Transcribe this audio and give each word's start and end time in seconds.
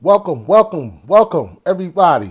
Welcome, 0.00 0.46
welcome, 0.46 1.04
welcome, 1.08 1.58
everybody. 1.66 2.30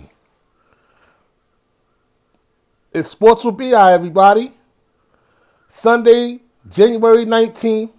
It's 2.93 3.09
Sports 3.09 3.43
with 3.43 3.57
BI, 3.57 3.91
everybody. 3.91 4.53
Sunday, 5.67 6.39
January 6.69 7.25
19th, 7.25 7.91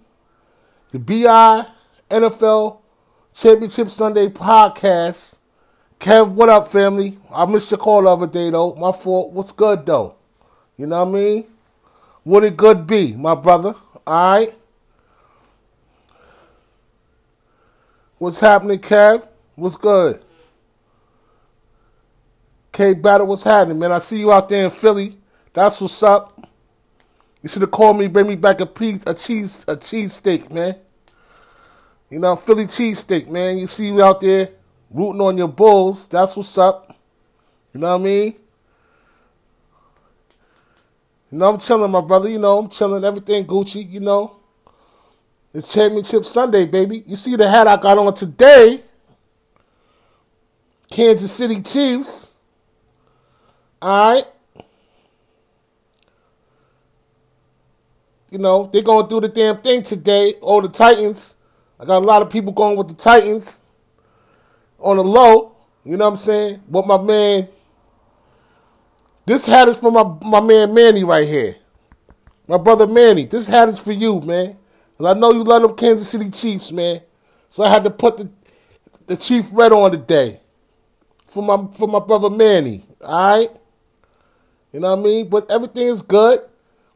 the 0.89 0.97
BI 0.97 1.67
NFL 2.09 2.79
Championship 3.35 3.91
Sunday 3.91 4.29
podcast. 4.29 5.37
Kev, 5.99 6.31
what 6.31 6.49
up, 6.49 6.71
family? 6.71 7.19
I 7.31 7.45
missed 7.45 7.69
your 7.69 7.77
call 7.77 8.01
the 8.01 8.09
other 8.09 8.25
day, 8.25 8.49
though. 8.49 8.73
My 8.73 8.91
fault. 8.91 9.33
What's 9.33 9.51
good, 9.51 9.85
though? 9.85 10.15
You 10.77 10.87
know 10.87 11.05
what 11.05 11.15
I 11.15 11.21
mean? 11.21 11.43
What 12.23 12.43
it 12.43 12.57
good 12.57 12.87
be, 12.87 13.13
my 13.13 13.35
brother? 13.35 13.75
All 14.07 14.33
right? 14.33 14.51
What's 18.17 18.39
happening, 18.39 18.79
Kev? 18.79 19.27
What's 19.59 19.75
good? 19.75 20.23
K 22.71 22.93
Battle, 22.93 23.27
what's 23.27 23.43
happening, 23.43 23.79
man? 23.79 23.91
I 23.91 23.99
see 23.99 24.19
you 24.19 24.31
out 24.31 24.47
there 24.47 24.65
in 24.65 24.71
Philly. 24.71 25.17
That's 25.53 25.81
what's 25.81 26.01
up. 26.01 26.49
You 27.41 27.49
should 27.49 27.61
have 27.61 27.71
called 27.71 27.97
me, 27.97 28.07
bring 28.07 28.27
me 28.27 28.35
back 28.35 28.61
a 28.61 28.65
piece, 28.65 29.01
a 29.05 29.13
cheese, 29.13 29.65
a 29.67 29.75
cheese 29.75 30.13
steak, 30.13 30.51
man. 30.51 30.75
You 32.09 32.19
know, 32.19 32.35
Philly 32.35 32.67
cheese 32.67 32.99
steak, 32.99 33.29
man. 33.29 33.57
You 33.57 33.67
see 33.67 33.87
you 33.87 34.01
out 34.01 34.21
there 34.21 34.49
rooting 34.91 35.21
on 35.21 35.37
your 35.37 35.47
Bulls. 35.47 36.07
That's 36.07 36.35
what's 36.35 36.57
up. 36.57 36.95
You 37.73 37.81
know 37.81 37.89
what 37.89 38.01
I 38.01 38.03
mean? 38.03 38.35
You 41.31 41.37
know, 41.37 41.53
I'm 41.53 41.59
chilling, 41.59 41.91
my 41.91 42.01
brother. 42.01 42.29
You 42.29 42.39
know, 42.39 42.59
I'm 42.59 42.69
chilling. 42.69 43.03
Everything 43.03 43.45
Gucci, 43.45 43.89
you 43.89 43.99
know. 43.99 44.37
It's 45.53 45.71
Championship 45.71 46.25
Sunday, 46.25 46.65
baby. 46.65 47.03
You 47.05 47.15
see 47.15 47.35
the 47.35 47.49
hat 47.49 47.67
I 47.67 47.77
got 47.77 47.97
on 47.97 48.13
today. 48.13 48.83
Kansas 50.89 51.31
City 51.31 51.61
Chiefs. 51.61 52.35
All 53.81 54.15
right. 54.15 54.25
You 58.31 58.37
know, 58.37 58.69
they're 58.71 58.83
going 58.83 59.07
do 59.07 59.19
the 59.19 59.27
damn 59.27 59.57
thing 59.61 59.83
today. 59.83 60.35
Oh, 60.41 60.61
the 60.61 60.69
Titans. 60.69 61.35
I 61.79 61.85
got 61.85 62.03
a 62.03 62.05
lot 62.05 62.21
of 62.21 62.29
people 62.29 62.51
going 62.51 62.77
with 62.77 62.87
the 62.87 62.93
Titans 62.93 63.61
on 64.77 64.97
the 64.97 65.03
low. 65.03 65.55
You 65.83 65.97
know 65.97 66.05
what 66.05 66.11
I'm 66.11 66.17
saying? 66.17 66.63
But 66.69 66.85
my 66.85 66.97
man. 67.01 67.47
This 69.25 69.45
hat 69.45 69.67
is 69.67 69.77
for 69.77 69.91
my, 69.91 70.03
my 70.27 70.41
man 70.41 70.73
Manny 70.73 71.03
right 71.03 71.27
here. 71.27 71.55
My 72.47 72.57
brother 72.57 72.87
Manny. 72.87 73.25
This 73.25 73.47
hat 73.47 73.69
is 73.69 73.79
for 73.79 73.91
you, 73.91 74.19
man. 74.21 74.57
And 74.97 75.07
I 75.07 75.13
know 75.13 75.31
you 75.31 75.43
love 75.43 75.61
them 75.61 75.75
Kansas 75.75 76.09
City 76.09 76.29
Chiefs, 76.29 76.71
man. 76.71 77.01
So 77.47 77.63
I 77.63 77.69
had 77.69 77.83
to 77.83 77.89
put 77.89 78.17
the 78.17 78.29
the 79.07 79.17
Chief 79.17 79.47
red 79.51 79.71
on 79.71 79.91
today. 79.91 80.39
For 81.29 81.43
my 81.43 81.67
for 81.73 81.87
my 81.87 81.99
brother 81.99 82.31
Manny. 82.31 82.83
Alright? 83.03 83.51
You 84.73 84.79
know 84.79 84.95
what 84.95 84.99
I 84.99 85.01
mean? 85.03 85.29
But 85.29 85.51
everything 85.51 85.85
is 85.85 86.01
good. 86.01 86.39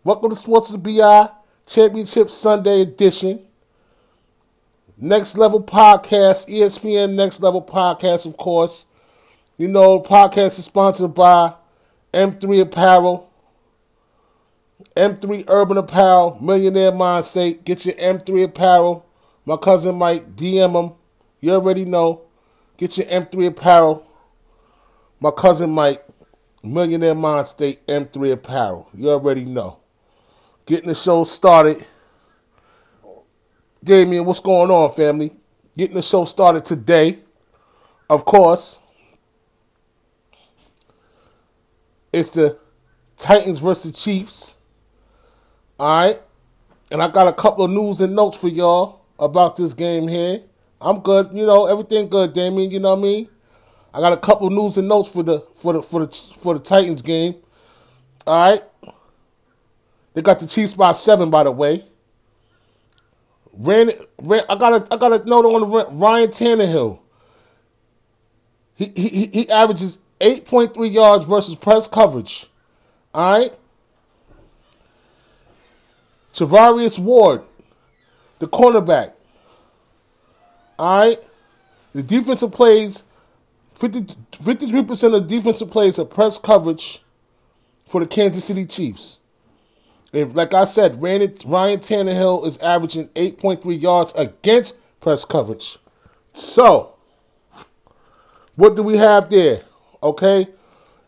Welcome 0.03 0.31
to 0.31 0.35
Sports 0.35 0.71
of 0.71 0.81
the 0.81 0.97
BI 0.97 1.29
Championship 1.67 2.31
Sunday 2.31 2.81
edition. 2.81 3.45
Next 4.97 5.37
Level 5.37 5.61
Podcast, 5.61 6.49
ESPN 6.49 7.13
Next 7.13 7.41
Level 7.41 7.61
Podcast, 7.61 8.25
of 8.25 8.35
course. 8.37 8.87
You 9.57 9.67
know, 9.67 9.99
podcast 9.99 10.57
is 10.57 10.65
sponsored 10.65 11.13
by 11.13 11.53
M3 12.11 12.61
Apparel, 12.61 13.29
M3 14.97 15.45
Urban 15.47 15.77
Apparel, 15.77 16.39
Millionaire 16.41 16.91
Mindset. 16.91 17.63
Get 17.65 17.85
your 17.85 17.95
M3 17.95 18.45
Apparel. 18.45 19.05
My 19.45 19.57
cousin 19.57 19.95
Mike, 19.95 20.35
DM 20.35 20.73
him. 20.73 20.93
You 21.39 21.53
already 21.53 21.85
know. 21.85 22.21
Get 22.77 22.97
your 22.97 23.05
M3 23.05 23.47
Apparel. 23.47 24.07
My 25.23 25.31
cousin 25.31 25.71
Mike, 25.71 26.05
Millionaire 26.63 27.15
Mind 27.15 27.47
State 27.47 27.87
M3 27.87 28.33
Apparel. 28.33 28.89
You 28.93 29.09
already 29.09 29.45
know 29.45 29.79
getting 30.65 30.89
the 30.89 30.95
show 30.95 31.23
started. 31.23 31.85
Damien, 33.81 34.25
what's 34.25 34.41
going 34.41 34.69
on, 34.69 34.91
family? 34.91 35.33
Getting 35.77 35.95
the 35.95 36.01
show 36.01 36.25
started 36.25 36.65
today. 36.65 37.19
Of 38.09 38.25
course, 38.25 38.81
it's 42.11 42.31
the 42.31 42.59
Titans 43.15 43.59
versus 43.59 44.03
Chiefs. 44.03 44.57
All 45.79 46.05
right. 46.05 46.21
And 46.91 47.01
I 47.01 47.07
got 47.07 47.29
a 47.29 47.33
couple 47.33 47.63
of 47.63 47.71
news 47.71 48.01
and 48.01 48.13
notes 48.13 48.41
for 48.41 48.49
y'all 48.49 49.05
about 49.17 49.55
this 49.55 49.73
game 49.73 50.09
here. 50.09 50.41
I'm 50.81 50.99
good, 50.99 51.29
you 51.31 51.45
know, 51.45 51.67
everything 51.67 52.09
good, 52.09 52.33
Damien, 52.33 52.69
you 52.69 52.81
know 52.81 52.89
what 52.89 52.99
I 52.99 53.01
mean? 53.03 53.29
I 53.93 53.99
got 53.99 54.13
a 54.13 54.17
couple 54.17 54.49
news 54.49 54.77
and 54.77 54.87
notes 54.87 55.09
for 55.09 55.23
the 55.23 55.41
for 55.55 55.73
the 55.73 55.83
for 55.83 56.05
the 56.05 56.07
for 56.11 56.53
the 56.55 56.59
Titans 56.59 57.01
game. 57.01 57.35
All 58.25 58.49
right. 58.49 58.63
They 60.13 60.21
got 60.21 60.39
the 60.39 60.47
Chiefs 60.47 60.73
by 60.73 60.93
seven, 60.93 61.29
by 61.29 61.43
the 61.43 61.51
way. 61.51 61.85
Ran, 63.53 63.91
ran 64.21 64.43
I 64.49 64.55
got 64.55 64.73
a 64.73 64.93
I 64.93 64.97
got 64.97 65.13
a 65.13 65.25
note 65.25 65.45
on 65.45 65.99
Ryan 65.99 66.29
Tannehill. 66.29 66.99
He 68.75 68.91
he 68.95 69.27
he 69.27 69.49
averages 69.49 69.99
eight 70.19 70.45
point 70.45 70.73
three 70.73 70.87
yards 70.87 71.25
versus 71.25 71.55
press 71.55 71.87
coverage. 71.87 72.47
All 73.13 73.39
right. 73.39 73.53
Charvarius 76.33 76.97
Ward, 76.97 77.43
the 78.39 78.47
cornerback. 78.47 79.13
All 80.79 80.99
right. 81.01 81.19
The 81.93 82.01
defensive 82.01 82.51
plays, 82.51 83.03
53% 83.83 85.15
of 85.15 85.27
defensive 85.27 85.69
plays 85.69 85.99
are 85.99 86.05
press 86.05 86.39
coverage 86.39 87.03
for 87.85 87.99
the 87.99 88.07
Kansas 88.07 88.45
City 88.45 88.65
Chiefs. 88.65 89.19
And 90.13 90.33
like 90.35 90.53
I 90.53 90.63
said, 90.63 91.01
Ryan 91.01 91.29
Tannehill 91.31 92.45
is 92.45 92.57
averaging 92.59 93.09
8.3 93.09 93.81
yards 93.81 94.13
against 94.13 94.77
press 95.01 95.25
coverage. 95.25 95.77
So, 96.33 96.95
what 98.55 98.75
do 98.75 98.83
we 98.83 98.97
have 98.97 99.29
there? 99.29 99.63
Okay, 100.01 100.47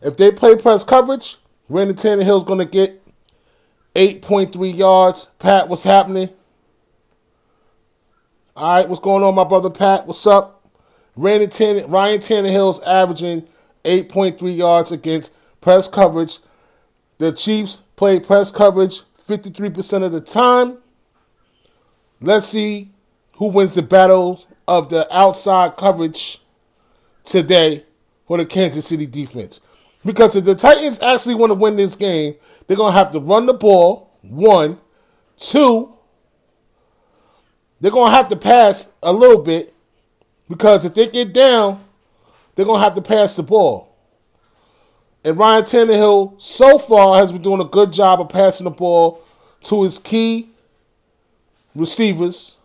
if 0.02 0.16
they 0.16 0.30
play 0.30 0.56
press 0.56 0.84
coverage, 0.84 1.36
Randy 1.68 1.94
Tannehill 1.94 2.38
is 2.38 2.44
going 2.44 2.58
to 2.58 2.64
get 2.64 3.02
8.3 3.94 4.76
yards. 4.76 5.30
Pat, 5.38 5.68
what's 5.68 5.84
happening? 5.84 6.28
All 8.54 8.76
right, 8.76 8.88
what's 8.88 9.00
going 9.00 9.22
on, 9.22 9.34
my 9.34 9.44
brother 9.44 9.70
Pat? 9.70 10.06
What's 10.06 10.26
up? 10.26 10.55
Ryan 11.16 11.48
Tannehill's 11.48 12.82
averaging 12.82 13.48
8.3 13.84 14.56
yards 14.56 14.92
against 14.92 15.34
press 15.60 15.88
coverage. 15.88 16.38
The 17.18 17.32
Chiefs 17.32 17.80
play 17.96 18.20
press 18.20 18.52
coverage 18.52 19.02
53% 19.18 20.02
of 20.02 20.12
the 20.12 20.20
time. 20.20 20.78
Let's 22.20 22.46
see 22.46 22.92
who 23.36 23.46
wins 23.48 23.74
the 23.74 23.82
battle 23.82 24.44
of 24.68 24.88
the 24.88 25.12
outside 25.14 25.76
coverage 25.76 26.42
today 27.24 27.84
for 28.26 28.38
the 28.38 28.46
Kansas 28.46 28.86
City 28.86 29.06
defense. 29.06 29.60
Because 30.04 30.36
if 30.36 30.44
the 30.44 30.54
Titans 30.54 31.00
actually 31.02 31.34
want 31.34 31.50
to 31.50 31.54
win 31.54 31.76
this 31.76 31.96
game, 31.96 32.36
they're 32.66 32.76
going 32.76 32.92
to 32.92 32.98
have 32.98 33.10
to 33.12 33.20
run 33.20 33.46
the 33.46 33.54
ball, 33.54 34.10
one. 34.22 34.78
Two, 35.36 35.94
they're 37.80 37.90
going 37.90 38.10
to 38.10 38.16
have 38.16 38.28
to 38.28 38.36
pass 38.36 38.90
a 39.02 39.12
little 39.12 39.42
bit 39.42 39.74
because 40.48 40.84
if 40.84 40.94
they 40.94 41.08
get 41.08 41.32
down, 41.32 41.84
they're 42.54 42.64
going 42.64 42.78
to 42.80 42.84
have 42.84 42.94
to 42.94 43.02
pass 43.02 43.34
the 43.34 43.42
ball. 43.42 43.94
And 45.24 45.36
Ryan 45.36 45.64
Tannehill 45.64 46.40
so 46.40 46.78
far 46.78 47.18
has 47.18 47.32
been 47.32 47.42
doing 47.42 47.60
a 47.60 47.64
good 47.64 47.92
job 47.92 48.20
of 48.20 48.28
passing 48.28 48.64
the 48.64 48.70
ball 48.70 49.22
to 49.64 49.82
his 49.82 49.98
key 49.98 50.50
receivers 51.74 52.56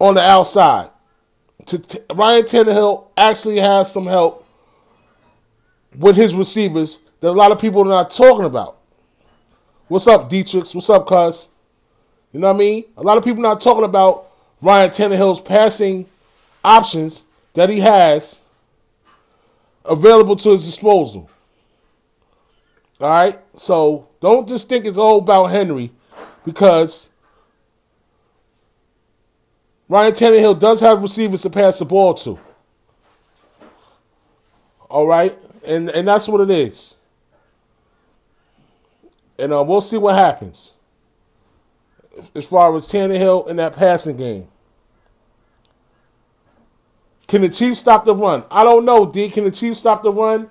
on 0.00 0.14
the 0.14 0.20
outside. 0.20 0.90
Ryan 2.12 2.42
Tannehill 2.42 3.06
actually 3.16 3.58
has 3.60 3.92
some 3.92 4.06
help 4.06 4.44
with 5.96 6.16
his 6.16 6.34
receivers 6.34 6.98
that 7.20 7.28
a 7.28 7.32
lot 7.32 7.52
of 7.52 7.60
people 7.60 7.82
are 7.82 7.88
not 7.88 8.10
talking 8.10 8.44
about. 8.44 8.78
What's 9.86 10.08
up, 10.08 10.28
Dietrichs? 10.28 10.74
What's 10.74 10.90
up, 10.90 11.06
cuz? 11.06 11.48
You 12.32 12.40
know 12.40 12.48
what 12.48 12.56
I 12.56 12.58
mean? 12.58 12.84
A 12.96 13.02
lot 13.02 13.18
of 13.18 13.24
people 13.24 13.42
not 13.42 13.60
talking 13.60 13.84
about 13.84 14.31
Ryan 14.62 14.90
Tannehill's 14.90 15.40
passing 15.40 16.06
options 16.64 17.24
that 17.54 17.68
he 17.68 17.80
has 17.80 18.40
available 19.84 20.36
to 20.36 20.50
his 20.50 20.64
disposal. 20.64 21.28
All 23.00 23.08
right? 23.10 23.40
So 23.56 24.08
don't 24.20 24.48
just 24.48 24.68
think 24.68 24.86
it's 24.86 24.98
all 24.98 25.18
about 25.18 25.46
Henry 25.46 25.90
because 26.44 27.10
Ryan 29.88 30.12
Tannehill 30.12 30.60
does 30.60 30.80
have 30.80 31.02
receivers 31.02 31.42
to 31.42 31.50
pass 31.50 31.80
the 31.80 31.84
ball 31.84 32.14
to. 32.14 32.38
All 34.88 35.06
right? 35.06 35.36
And 35.66 35.90
and 35.90 36.06
that's 36.06 36.28
what 36.28 36.40
it 36.40 36.50
is. 36.50 36.94
And 39.38 39.52
uh, 39.52 39.64
we'll 39.64 39.80
see 39.80 39.96
what 39.96 40.14
happens 40.14 40.74
as 42.34 42.44
far 42.44 42.74
as 42.76 42.86
Tannehill 42.86 43.48
in 43.48 43.56
that 43.56 43.74
passing 43.74 44.16
game. 44.16 44.48
Can 47.32 47.40
the 47.40 47.48
Chiefs 47.48 47.80
stop 47.80 48.04
the 48.04 48.14
run? 48.14 48.44
I 48.50 48.62
don't 48.62 48.84
know, 48.84 49.10
D. 49.10 49.30
Can 49.30 49.44
the 49.44 49.50
Chiefs 49.50 49.80
stop 49.80 50.02
the 50.02 50.12
run? 50.12 50.50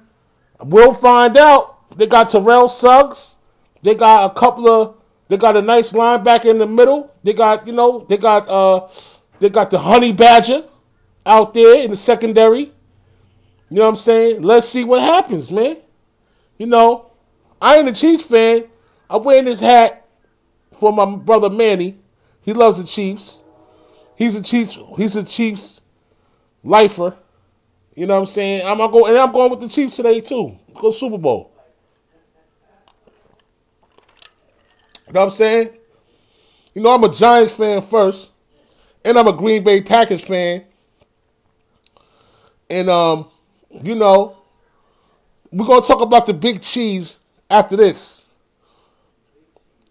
We'll 0.60 0.94
find 0.94 1.38
out. 1.38 1.96
They 1.96 2.08
got 2.08 2.30
Terrell 2.30 2.68
Suggs. 2.68 3.38
They 3.84 3.94
got 3.94 4.32
a 4.32 4.34
couple 4.34 4.68
of. 4.68 4.96
They 5.28 5.38
got 5.38 5.56
a 5.56 5.62
nice 5.62 5.92
linebacker 5.94 6.46
in 6.46 6.58
the 6.58 6.66
middle. 6.66 7.14
They 7.22 7.34
got 7.34 7.68
you 7.68 7.74
know 7.74 8.04
they 8.10 8.18
got 8.18 8.50
uh 8.50 8.90
they 9.38 9.52
got 9.52 9.70
the 9.70 9.78
Honey 9.78 10.12
Badger 10.12 10.64
out 11.24 11.54
there 11.54 11.84
in 11.84 11.92
the 11.92 11.96
secondary. 11.96 12.74
You 13.70 13.78
know 13.78 13.84
what 13.84 13.90
I'm 13.90 13.96
saying? 13.98 14.42
Let's 14.42 14.68
see 14.68 14.84
what 14.84 15.04
happens, 15.04 15.52
man. 15.52 15.78
You 16.58 16.66
know, 16.66 17.12
I 17.62 17.78
ain't 17.78 17.90
a 17.90 17.94
Chiefs 17.94 18.26
fan. 18.26 18.64
I'm 19.08 19.24
wearing 19.24 19.46
this 19.46 19.60
hat 19.60 20.08
for 20.80 20.92
my 20.92 21.16
brother 21.16 21.52
Manny. 21.52 22.00
He 22.42 22.54
loves 22.54 22.82
the 22.82 22.88
Chiefs. 22.88 23.44
He's 24.16 24.36
a 24.36 24.42
Chiefs. 24.42 24.80
He's 24.98 25.16
a 25.16 25.24
Chiefs 25.24 25.81
lifer. 26.64 27.16
You 27.96 28.06
know 28.06 28.14
what 28.16 28.22
I'm 28.22 28.26
saying? 28.26 28.66
I'm 28.66 28.78
gonna 28.78 28.92
go, 28.92 29.06
and 29.06 29.18
I'm 29.18 29.32
going 29.32 29.52
with 29.52 29.60
the 29.60 29.68
Chiefs 29.68 29.98
today 29.98 30.22
too. 30.22 30.58
Go 30.74 30.92
Super 30.92 31.18
Bowl. 31.18 31.52
You 35.08 35.14
know 35.14 35.20
what 35.20 35.26
I'm 35.26 35.30
saying? 35.32 35.70
You 36.74 36.82
know 36.82 36.92
I'm 36.92 37.04
a 37.04 37.12
Giants 37.12 37.54
fan 37.54 37.82
first, 37.82 38.32
and 39.04 39.18
I'm 39.18 39.28
a 39.28 39.34
Green 39.34 39.64
Bay 39.64 39.82
Packers 39.82 40.24
fan. 40.24 40.64
And 42.70 42.90
um, 42.90 43.28
you 43.84 43.96
know, 43.96 44.38
we're 45.52 45.66
gonna 45.66 45.86
talk 45.86 46.02
about 46.02 46.26
the 46.26 46.34
big 46.34 46.62
cheese 46.62 47.20
after 47.50 47.76
this. 47.76 48.26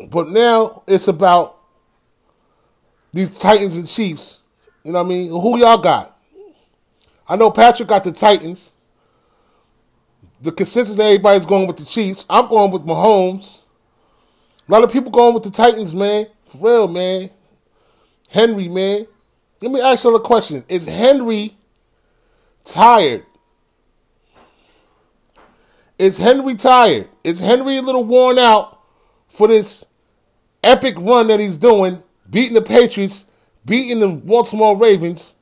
But 0.08 0.30
now 0.30 0.82
it's 0.86 1.08
about 1.08 1.58
these 3.12 3.30
Titans 3.30 3.76
and 3.76 3.86
Chiefs. 3.86 4.42
You 4.82 4.92
know 4.92 5.02
what 5.02 5.06
I 5.06 5.08
mean? 5.10 5.30
Who 5.30 5.58
y'all 5.58 5.76
got? 5.76 6.16
I 7.30 7.36
know 7.36 7.52
Patrick 7.52 7.88
got 7.88 8.02
the 8.02 8.10
Titans. 8.10 8.74
The 10.42 10.50
consensus 10.50 10.96
that 10.96 11.04
everybody's 11.04 11.46
going 11.46 11.68
with 11.68 11.76
the 11.76 11.84
Chiefs. 11.84 12.26
I'm 12.28 12.48
going 12.48 12.72
with 12.72 12.82
Mahomes. 12.82 13.62
A 14.68 14.72
lot 14.72 14.82
of 14.82 14.90
people 14.90 15.12
going 15.12 15.34
with 15.34 15.44
the 15.44 15.50
Titans, 15.50 15.94
man. 15.94 16.26
For 16.46 16.58
real, 16.58 16.88
man. 16.88 17.30
Henry, 18.30 18.66
man. 18.66 19.06
Let 19.60 19.70
me 19.70 19.80
ask 19.80 20.02
you 20.02 20.16
a 20.16 20.20
question. 20.20 20.64
Is 20.68 20.86
Henry 20.86 21.56
tired? 22.64 23.24
Is 26.00 26.18
Henry 26.18 26.56
tired? 26.56 27.10
Is 27.22 27.38
Henry 27.38 27.76
a 27.76 27.82
little 27.82 28.02
worn 28.02 28.40
out 28.40 28.80
for 29.28 29.46
this 29.46 29.84
epic 30.64 30.96
run 30.98 31.28
that 31.28 31.38
he's 31.38 31.58
doing, 31.58 32.02
beating 32.28 32.54
the 32.54 32.62
Patriots, 32.62 33.26
beating 33.64 34.00
the 34.00 34.08
Baltimore 34.08 34.76
Ravens, 34.76 35.36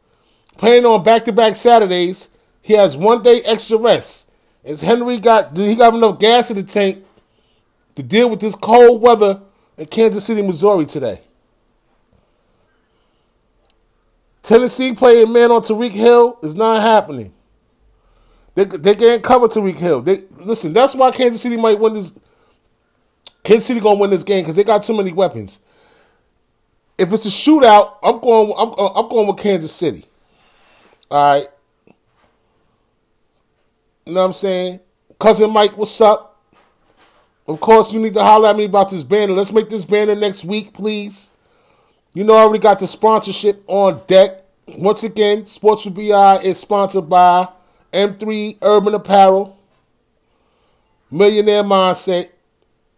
playing 0.59 0.85
on 0.85 1.03
back 1.03 1.25
to 1.25 1.33
back 1.33 1.57
Saturdays. 1.57 2.29
He 2.61 2.75
has 2.75 2.97
one 2.97 3.23
day 3.23 3.41
extra 3.47 3.79
rest. 3.79 4.31
Is 4.63 4.83
Henry 4.83 5.19
got 5.19 5.57
he 5.57 5.75
got 5.75 5.95
enough 5.95 6.19
gas 6.19 6.51
in 6.51 6.59
the 6.59 6.63
tank 6.63 7.03
to 7.95 8.03
deal 8.03 8.29
with 8.29 8.41
this 8.41 8.55
cold 8.55 9.01
weather 9.01 9.41
in 9.79 9.87
Kansas 9.87 10.27
City, 10.27 10.43
Missouri 10.43 10.85
today? 10.85 11.23
Tennessee 14.43 14.95
playing 14.95 15.33
man 15.33 15.51
on 15.51 15.63
Tyreek 15.63 15.93
Hill 15.93 16.39
is 16.43 16.55
not 16.55 16.83
happening. 16.83 17.33
They 18.55 18.65
they 18.65 18.95
can't 18.95 19.23
cover 19.23 19.47
Tyreek 19.47 19.77
Hill. 19.77 20.03
They 20.03 20.25
listen. 20.41 20.73
That's 20.73 20.95
why 20.95 21.13
Kansas 21.13 21.41
City 21.41 21.57
might 21.57 21.79
win 21.79 21.95
this. 21.95 22.19
Kansas 23.45 23.67
City 23.67 23.81
gonna 23.81 24.01
win 24.01 24.11
this 24.11 24.25
game 24.25 24.43
because 24.43 24.57
they 24.57 24.65
got 24.65 24.83
too 24.83 24.97
many 24.97 25.13
weapons. 25.13 25.61
If 26.99 27.13
it's 27.13 27.25
a 27.25 27.29
shootout, 27.29 27.95
I'm 28.03 28.19
going. 28.19 28.53
I'm, 28.59 28.73
I'm 28.97 29.09
going 29.09 29.29
with 29.29 29.39
Kansas 29.39 29.73
City. 29.73 30.08
All 31.11 31.35
right. 31.35 31.49
You 34.05 34.15
know 34.15 34.21
what 34.21 34.27
I'm 34.27 34.33
saying? 34.33 34.81
Cousin 35.19 35.51
Mike, 35.51 35.77
what's 35.77 36.01
up? 36.01 36.43
Of 37.47 37.61
course, 37.61 37.93
you 37.93 38.01
need 38.01 38.15
to 38.15 38.23
holler 38.23 38.51
at 38.51 38.57
me 38.57 38.65
about 38.65 38.91
this 38.91 39.03
banner. 39.03 39.33
Let's 39.33 39.53
make 39.53 39.71
this 39.71 39.85
banner 39.85 40.15
next 40.15 40.45
week, 40.45 40.75
please. 40.75 41.31
You 42.15 42.25
know, 42.25 42.35
I 42.35 42.41
already 42.41 42.59
got 42.59 42.79
the 42.79 42.87
sponsorship 42.87 43.63
on 43.67 44.03
deck. 44.07 44.45
Once 44.67 45.03
again, 45.03 45.47
Sports 45.47 45.87
with 45.87 45.95
BI 45.95 46.41
is 46.43 46.59
sponsored 46.59 47.09
by 47.09 47.49
M3 47.93 48.59
Urban 48.61 48.95
Apparel, 48.95 49.59
Millionaire 51.11 51.63
Mindset, 51.63 52.29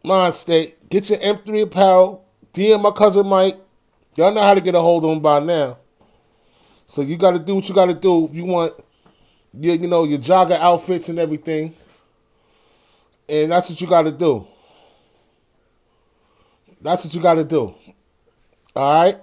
Mindstate. 0.05 0.75
Get 0.89 1.11
your 1.11 1.21
M3 1.21 1.63
Apparel. 1.63 2.25
DM 2.53 2.83
my 2.83 2.91
cousin 2.91 3.27
Mike. 3.27 3.57
Y'all 4.17 4.33
know 4.33 4.43
how 4.43 4.55
to 4.55 4.61
get 4.61 4.75
a 4.75 4.81
hold 4.81 5.05
of 5.05 5.11
him 5.11 5.21
by 5.21 5.39
now. 5.39 5.79
So 6.91 7.03
you 7.03 7.17
got 7.17 7.31
to 7.31 7.39
do 7.39 7.55
what 7.55 7.69
you 7.69 7.75
got 7.75 7.87
to 7.87 7.95
do 7.95 8.25
if 8.25 8.35
you 8.35 8.45
want 8.45 8.75
your, 9.55 9.77
you 9.77 9.87
know, 9.87 10.03
your 10.03 10.19
jogger 10.19 10.59
outfits 10.59 11.09
and 11.09 11.21
everything. 11.21 11.73
And 13.29 13.53
that's 13.53 13.71
what 13.71 13.81
you 13.81 13.87
got 13.87 14.03
to 14.03 14.11
do. 14.11 14.45
That's 16.81 17.05
what 17.05 17.15
you 17.15 17.23
got 17.23 17.35
to 17.35 17.45
do. 17.45 17.77
All 18.75 19.05
right. 19.05 19.19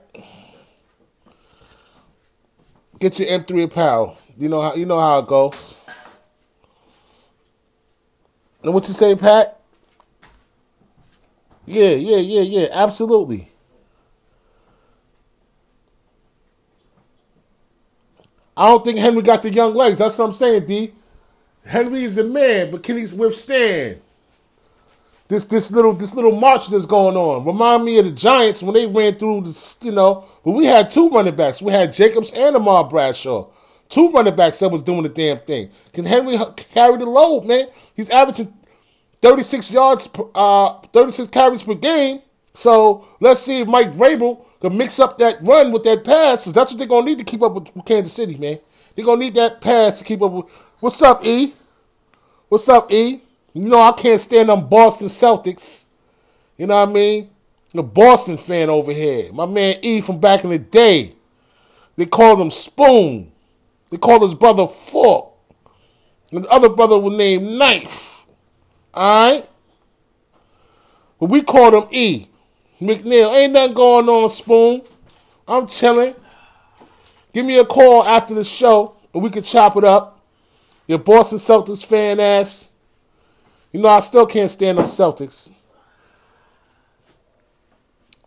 Get 2.99 3.19
your 3.19 3.27
M3 3.37 3.65
apparel. 3.65 4.17
You 4.37 4.47
know 4.47 4.61
how 4.61 4.73
you 4.73 4.85
know 4.85 4.99
how 5.01 5.19
it 5.19 5.27
goes. 5.27 5.81
And 8.63 8.73
what 8.73 8.87
you 8.87 8.93
say, 8.93 9.13
Pat? 9.17 9.59
Yeah, 11.65 11.89
yeah, 11.89 12.17
yeah, 12.19 12.41
yeah. 12.43 12.67
Absolutely. 12.71 13.51
I 18.57 18.69
don't 18.69 18.83
think 18.83 18.97
Henry 18.97 19.21
got 19.21 19.43
the 19.43 19.53
young 19.53 19.75
legs. 19.75 19.99
That's 19.99 20.17
what 20.17 20.25
I'm 20.25 20.33
saying, 20.33 20.65
D. 20.65 20.91
Henry 21.63 22.03
is 22.03 22.15
the 22.15 22.23
man, 22.23 22.71
but 22.71 22.81
can 22.81 22.97
he 22.97 23.05
withstand 23.15 24.01
this 25.27 25.45
this 25.45 25.69
little 25.69 25.93
this 25.93 26.15
little 26.15 26.31
march 26.31 26.67
that's 26.69 26.87
going 26.87 27.15
on? 27.15 27.45
Remind 27.45 27.85
me 27.85 27.99
of 27.99 28.05
the 28.05 28.11
Giants 28.11 28.63
when 28.63 28.73
they 28.73 28.87
ran 28.87 29.15
through 29.15 29.41
the 29.41 29.77
you 29.83 29.91
know. 29.91 30.25
But 30.43 30.51
we 30.51 30.65
had 30.65 30.89
two 30.89 31.09
running 31.09 31.35
backs. 31.35 31.61
We 31.61 31.71
had 31.71 31.93
Jacobs 31.93 32.31
and 32.33 32.55
Ahmad 32.55 32.89
Bradshaw. 32.89 33.47
Two 33.89 34.09
running 34.09 34.35
backs 34.35 34.59
that 34.59 34.69
was 34.69 34.81
doing 34.81 35.03
the 35.03 35.09
damn 35.09 35.39
thing. 35.39 35.69
Can 35.93 36.05
Henry 36.05 36.37
carry 36.55 36.97
the 36.97 37.05
load, 37.05 37.45
man? 37.45 37.67
He's 37.95 38.09
averaging 38.09 38.53
36 39.21 39.71
yards, 39.71 40.07
per, 40.07 40.25
uh, 40.33 40.79
36 40.93 41.29
carries 41.29 41.63
per 41.63 41.75
game. 41.75 42.21
So 42.53 43.07
let's 43.19 43.41
see 43.41 43.61
if 43.61 43.67
Mike 43.67 43.91
Vrabel 43.91 44.46
to 44.61 44.69
mix 44.69 44.99
up 44.99 45.17
that 45.17 45.39
run 45.47 45.71
with 45.71 45.83
that 45.83 46.03
pass. 46.03 46.45
Cause 46.45 46.53
that's 46.53 46.71
what 46.71 46.77
they're 46.77 46.87
gonna 46.87 47.05
need 47.05 47.19
to 47.19 47.23
keep 47.23 47.41
up 47.41 47.53
with 47.53 47.85
Kansas 47.85 48.13
City, 48.13 48.37
man. 48.37 48.59
They're 48.95 49.05
gonna 49.05 49.19
need 49.19 49.35
that 49.35 49.61
pass 49.61 49.99
to 49.99 50.05
keep 50.05 50.21
up 50.21 50.31
with. 50.31 50.45
What's 50.79 51.01
up, 51.01 51.25
E? 51.25 51.53
What's 52.49 52.67
up, 52.69 52.91
E? 52.91 53.21
You 53.53 53.61
know 53.61 53.81
I 53.81 53.91
can't 53.91 54.21
stand 54.21 54.49
them 54.49 54.67
Boston 54.67 55.07
Celtics. 55.07 55.85
You 56.57 56.67
know 56.67 56.75
what 56.75 56.89
I 56.89 56.91
mean? 56.91 57.29
The 57.73 57.83
Boston 57.83 58.37
fan 58.37 58.69
over 58.69 58.91
here. 58.91 59.31
My 59.33 59.45
man 59.45 59.77
E 59.81 60.01
from 60.01 60.19
back 60.19 60.43
in 60.43 60.49
the 60.49 60.59
day. 60.59 61.13
They 61.95 62.05
called 62.05 62.39
him 62.39 62.51
Spoon. 62.51 63.31
They 63.89 63.97
called 63.97 64.21
his 64.21 64.35
brother 64.35 64.67
Fork. 64.67 65.31
And 66.31 66.43
the 66.43 66.49
other 66.49 66.69
brother 66.69 66.97
was 66.97 67.13
named 67.13 67.57
Knife. 67.57 68.25
Alright? 68.93 69.49
But 71.19 71.29
we 71.29 71.41
called 71.41 71.73
him 71.73 71.89
E. 71.91 72.27
McNeil, 72.81 73.33
ain't 73.33 73.53
nothing 73.53 73.73
going 73.73 74.07
on, 74.07 74.29
Spoon. 74.29 74.81
I'm 75.47 75.67
chilling. 75.67 76.15
Give 77.33 77.45
me 77.45 77.57
a 77.57 77.65
call 77.65 78.03
after 78.03 78.33
the 78.33 78.43
show 78.43 78.95
and 79.13 79.23
we 79.23 79.29
can 79.29 79.43
chop 79.43 79.75
it 79.77 79.83
up. 79.83 80.19
Your 80.87 80.99
Boston 80.99 81.39
Celtics 81.39 81.85
fan 81.85 82.19
ass. 82.19 82.69
You 83.71 83.81
know, 83.81 83.89
I 83.89 83.99
still 83.99 84.25
can't 84.25 84.49
stand 84.49 84.77
them 84.77 84.85
Celtics. 84.85 85.51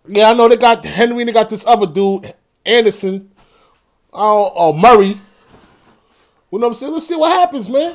Yeah, 0.06 0.30
I 0.30 0.34
know 0.34 0.48
they 0.48 0.56
got 0.56 0.84
Henry 0.84 1.24
they 1.24 1.32
got 1.32 1.48
this 1.48 1.66
other 1.66 1.86
dude, 1.86 2.34
Anderson, 2.66 3.30
oh, 4.12 4.48
or 4.48 4.74
Murray. 4.74 5.20
You 6.50 6.58
know 6.58 6.66
what 6.66 6.66
I'm 6.68 6.74
saying? 6.74 6.92
Let's 6.92 7.06
see 7.06 7.16
what 7.16 7.30
happens, 7.30 7.70
man. 7.70 7.94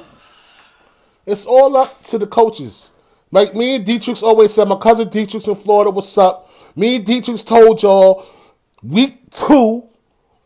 It's 1.26 1.46
all 1.46 1.76
up 1.76 2.02
to 2.04 2.18
the 2.18 2.28
coaches. 2.28 2.92
Like 3.32 3.54
me 3.56 3.76
and 3.76 3.86
Dietrich 3.86 4.24
always 4.24 4.54
said, 4.54 4.68
my 4.68 4.78
cousin 4.78 5.10
Dietrich 5.10 5.48
in 5.48 5.56
Florida, 5.56 5.92
what's 5.92 6.18
up? 6.18 6.45
Me 6.76 6.98
and 6.98 7.06
Dietrich 7.06 7.44
told 7.46 7.82
y'all 7.82 8.26
week 8.84 9.30
two, 9.30 9.84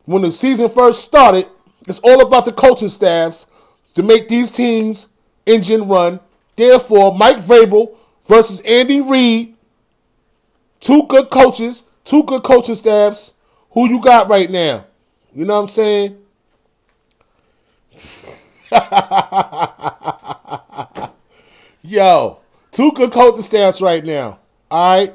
when 0.06 0.22
the 0.22 0.32
season 0.32 0.70
first 0.70 1.04
started, 1.04 1.48
it's 1.88 2.00
all 2.00 2.22
about 2.22 2.46
the 2.46 2.52
coaching 2.52 2.88
staffs 2.88 3.48
to 3.96 4.04
make 4.04 4.28
these 4.28 4.52
teams 4.52 5.08
engine 5.46 5.88
run. 5.88 6.20
Therefore, 6.56 7.16
Mike 7.16 7.38
Vrabel 7.38 7.96
versus 8.26 8.62
Andy 8.62 9.02
Reid, 9.02 9.56
two 10.80 11.06
good 11.08 11.30
coaches, 11.30 11.84
two 12.06 12.24
good 12.24 12.44
coaching 12.44 12.76
staffs. 12.76 13.34
Who 13.72 13.88
you 13.88 14.00
got 14.00 14.30
right 14.30 14.50
now? 14.50 14.86
You 15.34 15.46
know 15.46 15.56
what 15.56 15.62
I'm 15.62 15.70
saying? 15.70 16.18
Yo, 21.82 22.40
two 22.72 22.92
good 22.92 23.12
coaching 23.12 23.42
staffs 23.42 23.82
right 23.82 24.04
now. 24.04 24.40
All 24.70 24.98
right. 24.98 25.14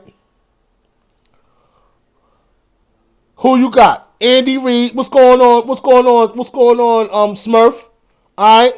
Who 3.45 3.59
you 3.59 3.71
got? 3.71 4.11
Andy 4.23 4.57
Reid. 4.57 4.95
What's 4.95 5.11
going 5.11 5.39
on? 5.43 5.69
What's 5.69 5.83
going 5.83 6.07
on? 6.07 6.35
What's 6.35 6.49
going 6.49 6.81
on, 6.81 7.11
um, 7.13 7.35
Smurf? 7.35 7.91
All 8.39 8.63
right. 8.63 8.75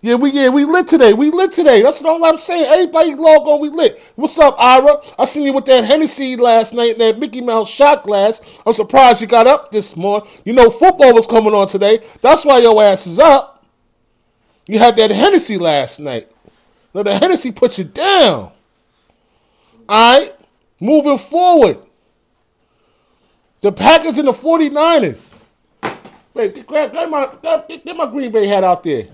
Yeah, 0.00 0.16
we 0.16 0.32
yeah 0.32 0.48
we 0.48 0.64
lit 0.64 0.88
today. 0.88 1.12
We 1.12 1.30
lit 1.30 1.52
today. 1.52 1.80
That's 1.80 2.02
all 2.02 2.24
I'm 2.24 2.36
saying. 2.36 2.64
Everybody 2.64 3.14
log 3.14 3.46
on. 3.46 3.60
We 3.60 3.68
lit. 3.68 4.02
What's 4.16 4.36
up, 4.36 4.56
Ira? 4.58 5.00
I 5.16 5.24
seen 5.26 5.44
you 5.44 5.52
with 5.52 5.66
that 5.66 5.84
Hennessy 5.84 6.34
last 6.34 6.74
night, 6.74 6.98
that 6.98 7.20
Mickey 7.20 7.40
Mouse 7.40 7.70
shot 7.70 8.02
glass. 8.02 8.40
I'm 8.66 8.72
surprised 8.72 9.20
you 9.20 9.28
got 9.28 9.46
up 9.46 9.70
this 9.70 9.96
morning. 9.96 10.28
You 10.44 10.54
know 10.54 10.70
football 10.70 11.14
was 11.14 11.28
coming 11.28 11.54
on 11.54 11.68
today. 11.68 12.04
That's 12.20 12.44
why 12.44 12.58
your 12.58 12.82
ass 12.82 13.06
is 13.06 13.20
up. 13.20 13.64
You 14.66 14.80
had 14.80 14.96
that 14.96 15.12
Hennessy 15.12 15.56
last 15.56 16.00
night. 16.00 16.28
Now 16.92 17.04
the 17.04 17.16
Hennessy 17.16 17.52
put 17.52 17.78
you 17.78 17.84
down. 17.84 18.50
All 19.88 20.20
right, 20.20 20.34
moving 20.80 21.16
forward. 21.16 21.78
The 23.64 23.72
Packers 23.72 24.18
and 24.18 24.28
the 24.28 24.32
49ers. 24.32 25.42
Wait, 26.34 26.66
grab, 26.66 26.92
grab 26.92 27.08
my, 27.08 27.30
grab, 27.40 27.66
get 27.66 27.96
my 27.96 28.04
Green 28.04 28.30
Bay 28.30 28.46
hat 28.46 28.62
out 28.62 28.82
there. 28.82 29.08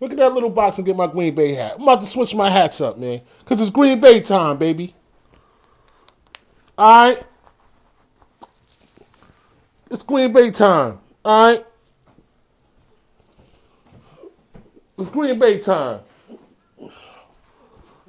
Look 0.00 0.10
at 0.10 0.16
that 0.16 0.32
little 0.32 0.50
box 0.50 0.78
and 0.78 0.84
get 0.84 0.96
my 0.96 1.06
Green 1.06 1.32
Bay 1.32 1.54
hat. 1.54 1.74
I'm 1.76 1.82
about 1.82 2.00
to 2.00 2.06
switch 2.06 2.34
my 2.34 2.50
hats 2.50 2.80
up, 2.80 2.98
man. 2.98 3.20
Because 3.38 3.60
it's 3.60 3.70
Green 3.70 4.00
Bay 4.00 4.18
time, 4.18 4.56
baby. 4.56 4.96
All 6.76 7.06
right? 7.06 7.24
It's 9.92 10.02
Green 10.02 10.32
Bay 10.32 10.50
time. 10.50 10.98
All 11.24 11.46
right? 11.46 11.66
It's 14.98 15.08
Green 15.08 15.38
Bay 15.38 15.60
time. 15.60 16.00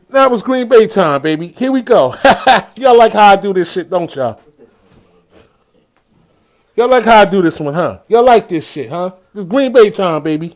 That 0.10 0.32
was 0.32 0.42
Green 0.42 0.68
Bay 0.68 0.88
time, 0.88 1.22
baby. 1.22 1.50
Here 1.50 1.72
we 1.72 1.84
go. 1.84 2.16
y'all 2.76 2.98
like 2.98 3.14
how 3.14 3.34
I 3.34 3.36
do 3.36 3.54
this 3.54 3.72
shit, 3.72 3.88
don't 3.88 4.16
y'all? 4.16 4.42
Y'all 6.78 6.88
like 6.88 7.06
how 7.06 7.18
I 7.18 7.26
do 7.26 7.42
this 7.42 7.60
one, 7.60 7.74
huh? 7.74 8.02
Y'all 8.08 8.24
like 8.24 8.48
this 8.48 8.70
shit, 8.70 8.90
huh? 8.90 9.12
It's 9.34 9.44
Green 9.46 9.74
Bay 9.74 9.90
time, 9.90 10.22
baby. 10.22 10.56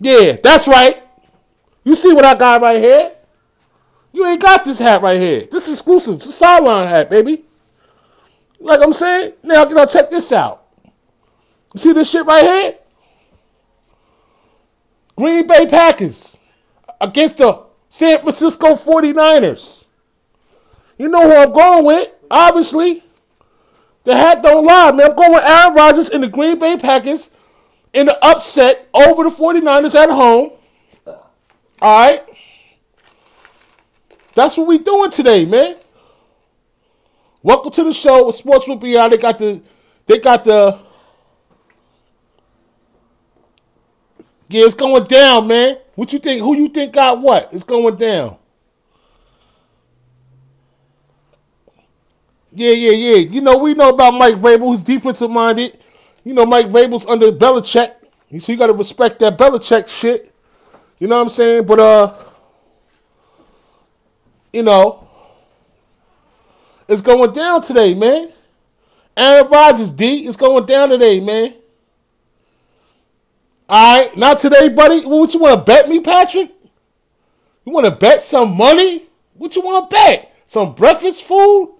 Yeah, 0.00 0.36
that's 0.42 0.66
right. 0.66 1.02
You 1.84 1.94
see 1.94 2.14
what 2.14 2.24
I 2.24 2.34
got 2.34 2.62
right 2.62 2.80
here? 2.80 3.12
You 4.10 4.26
ain't 4.26 4.40
got 4.40 4.64
this 4.64 4.78
hat 4.78 5.02
right 5.02 5.20
here. 5.20 5.46
This 5.50 5.68
is 5.68 5.74
exclusive. 5.74 6.14
It's 6.14 6.26
a 6.26 6.32
sideline 6.32 6.88
hat, 6.88 7.10
baby. 7.10 7.44
Like 8.58 8.80
I'm 8.80 8.94
saying? 8.94 9.34
Now, 9.42 9.64
now 9.64 9.84
check 9.84 10.10
this 10.10 10.32
out. 10.32 10.64
You 11.74 11.80
see 11.80 11.92
this 11.92 12.10
shit 12.10 12.24
right 12.24 12.42
here? 12.42 12.74
Green 15.16 15.46
Bay 15.46 15.66
Packers 15.66 16.38
against 16.98 17.36
the 17.36 17.64
San 17.90 18.18
Francisco 18.20 18.68
49ers. 18.68 19.88
You 20.96 21.08
know 21.08 21.28
who 21.28 21.36
I'm 21.36 21.52
going 21.52 21.84
with, 21.84 22.14
obviously. 22.30 23.01
The 24.04 24.16
hat 24.16 24.42
don't 24.42 24.64
lie, 24.64 24.90
man. 24.92 25.10
I'm 25.10 25.16
going 25.16 25.32
with 25.32 25.44
Aaron 25.44 25.74
Rodgers 25.74 26.08
and 26.10 26.22
the 26.22 26.28
Green 26.28 26.58
Bay 26.58 26.76
Packers 26.76 27.30
in 27.92 28.06
the 28.06 28.24
upset 28.24 28.88
over 28.92 29.24
the 29.24 29.30
49ers 29.30 29.94
at 29.94 30.10
home. 30.10 30.50
All 31.80 32.00
right. 32.00 32.22
That's 34.34 34.56
what 34.56 34.66
we 34.66 34.78
doing 34.78 35.10
today, 35.10 35.44
man. 35.44 35.76
Welcome 37.42 37.72
to 37.72 37.84
the 37.84 37.92
show 37.92 38.26
with 38.26 38.36
Sports 38.36 38.66
with 38.68 38.80
BR. 38.80 39.08
They 39.08 39.18
got 39.18 39.38
the 39.38 39.62
they 40.06 40.18
got 40.18 40.44
the 40.44 40.78
Yeah, 44.52 44.66
it's 44.66 44.74
going 44.74 45.04
down, 45.04 45.46
man. 45.46 45.78
What 45.94 46.12
you 46.12 46.18
think? 46.18 46.42
Who 46.42 46.54
you 46.54 46.68
think 46.68 46.92
got 46.92 47.22
what? 47.22 47.54
It's 47.54 47.64
going 47.64 47.96
down. 47.96 48.36
Yeah, 52.54 52.72
yeah, 52.72 52.92
yeah. 52.92 53.16
You 53.16 53.40
know, 53.40 53.56
we 53.56 53.74
know 53.74 53.90
about 53.90 54.14
Mike 54.14 54.36
Vrabel, 54.36 54.72
who's 54.72 54.82
defensive 54.82 55.30
minded. 55.30 55.78
You 56.24 56.34
know, 56.34 56.44
Mike 56.44 56.66
Vrabel's 56.66 57.06
under 57.06 57.32
Belichick. 57.32 57.94
So 58.38 58.52
you 58.52 58.58
got 58.58 58.68
to 58.68 58.72
respect 58.72 59.18
that 59.20 59.38
Belichick 59.38 59.88
shit. 59.88 60.34
You 60.98 61.08
know 61.08 61.16
what 61.16 61.22
I'm 61.22 61.28
saying? 61.30 61.66
But, 61.66 61.80
uh, 61.80 62.14
you 64.52 64.62
know, 64.62 65.08
it's 66.88 67.02
going 67.02 67.32
down 67.32 67.62
today, 67.62 67.94
man. 67.94 68.32
Aaron 69.16 69.50
Rodgers, 69.50 69.90
D, 69.90 70.26
it's 70.26 70.36
going 70.36 70.66
down 70.66 70.90
today, 70.90 71.20
man. 71.20 71.54
All 73.68 73.98
right, 73.98 74.16
not 74.16 74.38
today, 74.38 74.68
buddy. 74.68 75.00
What 75.06 75.32
you 75.32 75.40
want 75.40 75.58
to 75.58 75.64
bet 75.64 75.88
me, 75.88 76.00
Patrick? 76.00 76.50
You 77.64 77.72
want 77.72 77.86
to 77.86 77.90
bet 77.90 78.20
some 78.20 78.54
money? 78.56 79.04
What 79.34 79.56
you 79.56 79.62
want 79.62 79.88
to 79.88 79.94
bet? 79.94 80.34
Some 80.44 80.74
breakfast 80.74 81.24
food? 81.24 81.74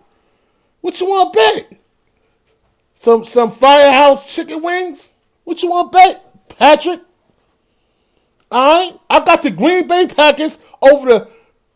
What 0.82 1.00
you 1.00 1.06
want 1.06 1.32
to 1.32 1.38
bet? 1.38 1.78
Some 2.92 3.24
some 3.24 3.50
firehouse 3.50 4.32
chicken 4.32 4.62
wings? 4.62 5.14
What 5.44 5.62
you 5.62 5.70
want 5.70 5.90
to 5.92 5.98
bet, 5.98 6.48
Patrick? 6.58 7.00
All 8.50 8.90
right, 8.90 9.00
I 9.08 9.24
got 9.24 9.42
the 9.42 9.50
Green 9.50 9.88
Bay 9.88 10.06
Packers 10.06 10.58
over 10.82 11.08
the 11.08 11.28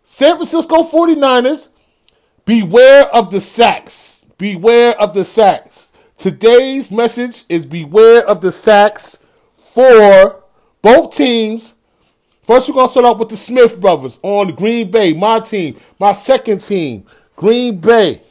San 0.05 0.37
Francisco 0.37 0.83
49ers. 0.83 1.69
Beware 2.45 3.07
of 3.15 3.31
the 3.31 3.41
sacks. 3.41 4.27
Beware 4.39 5.01
of 5.01 5.15
the 5.15 5.25
sacks. 5.25 5.93
Today's 6.19 6.91
message 6.91 7.45
is 7.49 7.65
beware 7.65 8.27
of 8.27 8.41
the 8.41 8.53
sacks 8.53 9.19
for 9.57 10.43
both 10.83 11.15
teams. 11.15 11.75
First, 12.43 12.69
we're 12.69 12.75
going 12.75 12.87
to 12.87 12.91
start 12.91 13.07
off 13.07 13.19
with 13.19 13.31
the 13.31 13.37
Smith 13.37 13.81
brothers 13.81 14.19
on 14.23 14.55
Green 14.55 14.91
Bay, 14.91 15.13
my 15.13 15.41
team, 15.41 15.81
my 15.99 16.13
second 16.13 16.61
team, 16.61 17.07
Green 17.35 17.79
Bay. 17.79 18.23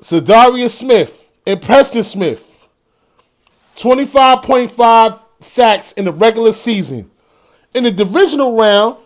Za'Darius 0.00 0.70
Smith 0.70 1.30
and 1.46 1.60
Preston 1.60 2.02
Smith. 2.02 2.66
25.5 3.76 5.20
sacks 5.40 5.92
in 5.92 6.04
the 6.04 6.12
regular 6.12 6.52
season. 6.52 7.10
In 7.74 7.84
the 7.84 7.90
divisional 7.90 8.56
round, 8.56 8.96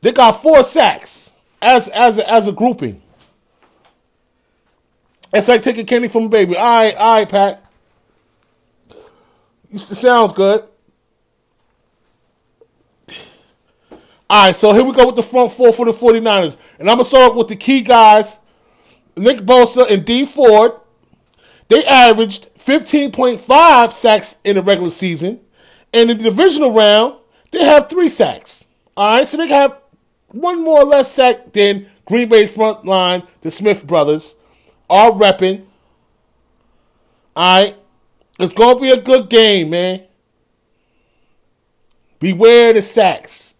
they 0.00 0.12
got 0.12 0.32
four 0.32 0.62
sacks 0.62 1.32
as 1.60 1.88
as 1.88 2.18
a, 2.18 2.30
as 2.30 2.46
a 2.46 2.52
grouping. 2.52 3.02
It's 5.32 5.48
like 5.48 5.62
taking 5.62 5.86
candy 5.86 6.08
from 6.08 6.24
a 6.24 6.28
baby. 6.28 6.56
All 6.56 6.64
right, 6.64 6.94
all 6.94 7.14
right, 7.14 7.28
Pat. 7.28 7.64
It 9.70 9.78
sounds 9.78 10.32
good. 10.32 10.64
All 14.30 14.46
right, 14.46 14.54
so 14.54 14.72
here 14.72 14.84
we 14.84 14.92
go 14.92 15.06
with 15.06 15.16
the 15.16 15.22
front 15.22 15.52
four 15.52 15.72
for 15.72 15.86
the 15.86 15.92
49ers. 15.92 16.56
And 16.78 16.88
I'm 16.88 16.96
going 16.96 16.98
to 16.98 17.04
start 17.04 17.34
with 17.34 17.48
the 17.48 17.56
key 17.56 17.80
guys 17.80 18.38
Nick 19.18 19.38
Bosa 19.38 19.90
and 19.90 20.04
Dee 20.04 20.24
Ford, 20.24 20.72
they 21.68 21.84
averaged 21.84 22.48
15.5 22.56 23.92
sacks 23.92 24.36
in 24.44 24.56
the 24.56 24.62
regular 24.62 24.90
season. 24.90 25.40
And 25.92 26.10
in 26.10 26.18
the 26.18 26.24
divisional 26.24 26.72
round, 26.72 27.16
they 27.50 27.64
have 27.64 27.88
three 27.88 28.08
sacks. 28.08 28.66
All 28.96 29.16
right, 29.16 29.26
so 29.26 29.36
they 29.36 29.48
have 29.48 29.82
one 30.28 30.62
more 30.62 30.80
or 30.80 30.84
less 30.84 31.10
sack 31.10 31.52
than 31.52 31.86
Green 32.04 32.28
Bay 32.28 32.46
front 32.46 32.84
line, 32.84 33.22
the 33.42 33.50
Smith 33.50 33.86
brothers, 33.86 34.34
are 34.90 35.10
repping. 35.12 35.64
All 37.36 37.64
right, 37.64 37.76
it's 38.38 38.52
going 38.52 38.76
to 38.76 38.82
be 38.82 38.90
a 38.90 39.00
good 39.00 39.30
game, 39.30 39.70
man. 39.70 40.02
Beware 42.18 42.72
the 42.72 42.82
sacks 42.82 43.54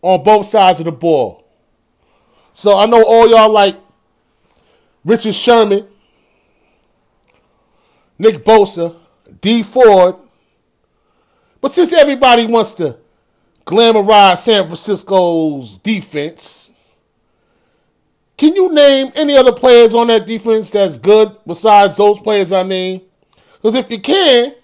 on 0.00 0.22
both 0.24 0.46
sides 0.46 0.80
of 0.80 0.86
the 0.86 0.92
ball. 0.92 1.46
So 2.52 2.76
I 2.76 2.86
know 2.86 3.02
all 3.04 3.28
y'all 3.28 3.50
like 3.50 3.76
Richard 5.04 5.34
Sherman, 5.34 5.86
Nick 8.18 8.44
Bosa, 8.44 8.96
Dee 9.40 9.62
Ford. 9.62 10.16
But 11.60 11.72
since 11.72 11.92
everybody 11.92 12.46
wants 12.46 12.74
to 12.74 12.96
glamorize 13.66 14.38
San 14.38 14.64
Francisco's 14.64 15.78
defense, 15.78 16.72
can 18.36 18.54
you 18.56 18.72
name 18.72 19.12
any 19.14 19.36
other 19.36 19.52
players 19.52 19.94
on 19.94 20.08
that 20.08 20.26
defense 20.26 20.70
that's 20.70 20.98
good 20.98 21.36
besides 21.46 21.96
those 21.96 22.18
players 22.18 22.50
I 22.50 22.62
named? 22.62 23.02
Because 23.60 23.78
if 23.78 23.90
you 23.90 24.00
can, 24.00 24.54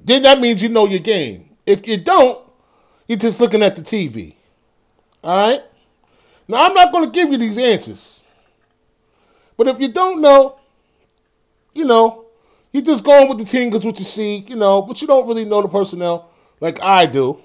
then 0.00 0.22
that 0.22 0.40
means 0.40 0.62
you 0.62 0.68
know 0.68 0.86
your 0.86 1.00
game. 1.00 1.50
If 1.66 1.86
you 1.86 1.96
don't, 1.96 2.38
you're 3.08 3.18
just 3.18 3.40
looking 3.40 3.62
at 3.62 3.74
the 3.74 3.82
TV. 3.82 4.34
All 5.24 5.36
right? 5.36 5.62
Now, 6.52 6.66
I'm 6.66 6.74
not 6.74 6.92
going 6.92 7.06
to 7.06 7.10
give 7.10 7.30
you 7.32 7.38
these 7.38 7.56
answers. 7.56 8.24
But 9.56 9.68
if 9.68 9.80
you 9.80 9.88
don't 9.88 10.20
know, 10.20 10.56
you 11.72 11.86
know, 11.86 12.26
you're 12.70 12.82
just 12.82 13.02
going 13.02 13.26
with 13.26 13.38
the 13.38 13.64
because 13.64 13.86
what 13.86 13.98
you 13.98 14.04
see, 14.04 14.44
you 14.46 14.56
know, 14.56 14.82
but 14.82 15.00
you 15.00 15.08
don't 15.08 15.26
really 15.26 15.46
know 15.46 15.62
the 15.62 15.68
personnel 15.68 16.28
like 16.60 16.78
I 16.82 17.06
do. 17.06 17.40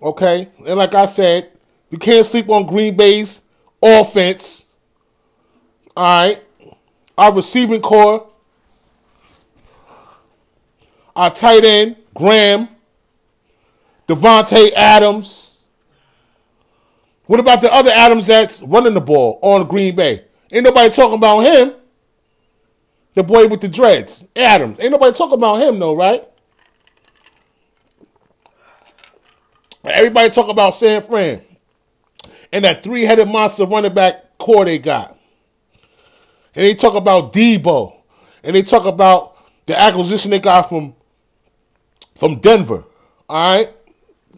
Okay? 0.00 0.50
And 0.68 0.76
like 0.76 0.94
I 0.94 1.06
said, 1.06 1.50
you 1.90 1.98
can't 1.98 2.24
sleep 2.24 2.48
on 2.48 2.64
Green 2.64 2.96
Bay's 2.96 3.40
offense. 3.82 4.64
All 5.96 6.04
right? 6.04 6.44
Our 7.18 7.34
receiving 7.34 7.82
core, 7.82 8.30
our 11.16 11.30
tight 11.30 11.64
end, 11.64 11.96
Graham, 12.14 12.68
Davante 14.06 14.72
Adams, 14.74 15.51
What 17.26 17.40
about 17.40 17.60
the 17.60 17.72
other 17.72 17.90
Adams 17.90 18.26
that's 18.26 18.62
running 18.62 18.94
the 18.94 19.00
ball 19.00 19.38
on 19.42 19.66
Green 19.66 19.94
Bay? 19.94 20.24
Ain't 20.50 20.64
nobody 20.64 20.92
talking 20.92 21.16
about 21.16 21.40
him. 21.40 21.74
The 23.14 23.22
boy 23.22 23.46
with 23.46 23.60
the 23.60 23.68
dreads, 23.68 24.26
Adams. 24.34 24.80
Ain't 24.80 24.90
nobody 24.90 25.16
talking 25.16 25.34
about 25.34 25.60
him 25.60 25.78
though, 25.78 25.94
right? 25.94 26.26
Everybody 29.84 30.30
talk 30.30 30.48
about 30.48 30.74
San 30.74 31.02
Fran 31.02 31.42
and 32.52 32.64
that 32.64 32.82
three-headed 32.82 33.28
monster 33.28 33.66
running 33.66 33.94
back 33.94 34.38
core 34.38 34.64
they 34.64 34.78
got. 34.78 35.18
And 36.54 36.64
they 36.64 36.74
talk 36.74 36.94
about 36.94 37.32
Deebo. 37.32 37.96
And 38.44 38.54
they 38.54 38.62
talk 38.62 38.84
about 38.84 39.36
the 39.66 39.78
acquisition 39.78 40.30
they 40.30 40.38
got 40.38 40.68
from 40.68 40.94
from 42.14 42.40
Denver. 42.40 42.84
All 43.28 43.56
right? 43.56 43.70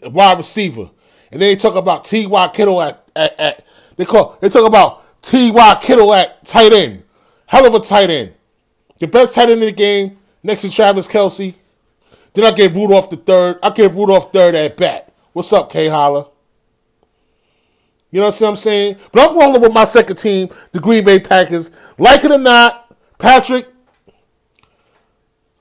Wide 0.05 0.39
receiver. 0.39 0.91
And 1.35 1.43
they 1.43 1.57
talk 1.57 1.75
about 1.75 2.05
T.Y. 2.05 2.49
Kittle 2.55 2.81
at, 2.81 3.11
at, 3.17 3.41
at 3.41 3.67
they 3.97 4.05
call 4.05 4.39
they 4.41 4.49
talk 4.49 4.65
about 4.65 5.21
T.Y. 5.21 5.79
Kittle 5.83 6.15
at 6.15 6.45
tight 6.45 6.73
end. 6.73 7.03
Hell 7.47 7.67
of 7.67 7.75
a 7.75 7.81
tight 7.81 8.09
end. 8.09 8.35
The 9.01 9.09
best 9.09 9.35
tight 9.35 9.51
end 9.51 9.61
in 9.61 9.67
the 9.67 9.73
game 9.73 10.17
next 10.45 10.63
to 10.63 10.71
Travis 10.71 11.09
Kelce. 11.09 11.57
Then 12.35 12.45
I 12.45 12.57
gave 12.57 12.77
Rudolph 12.77 13.11
the 13.11 13.17
third. 13.17 13.59
I 13.65 13.71
gave 13.71 13.97
Rudolph 13.97 14.33
third 14.33 14.55
at 14.55 14.77
bat. 14.77 15.13
What's 15.33 15.53
up, 15.53 15.73
K 15.73 15.89
Holler? 15.89 16.27
You 18.13 18.21
know 18.21 18.27
what 18.27 18.41
I'm 18.43 18.55
saying? 18.55 18.99
But 19.11 19.29
I'm 19.29 19.37
rolling 19.37 19.61
with 19.61 19.75
my 19.75 19.87
second 19.87 20.19
team, 20.19 20.51
the 20.71 20.79
Green 20.79 21.05
Bay 21.05 21.19
Packers. 21.19 21.73
Like 21.99 22.25
it 22.25 22.31
or 22.31 22.39
not, 22.39 22.97
Patrick, 23.19 23.67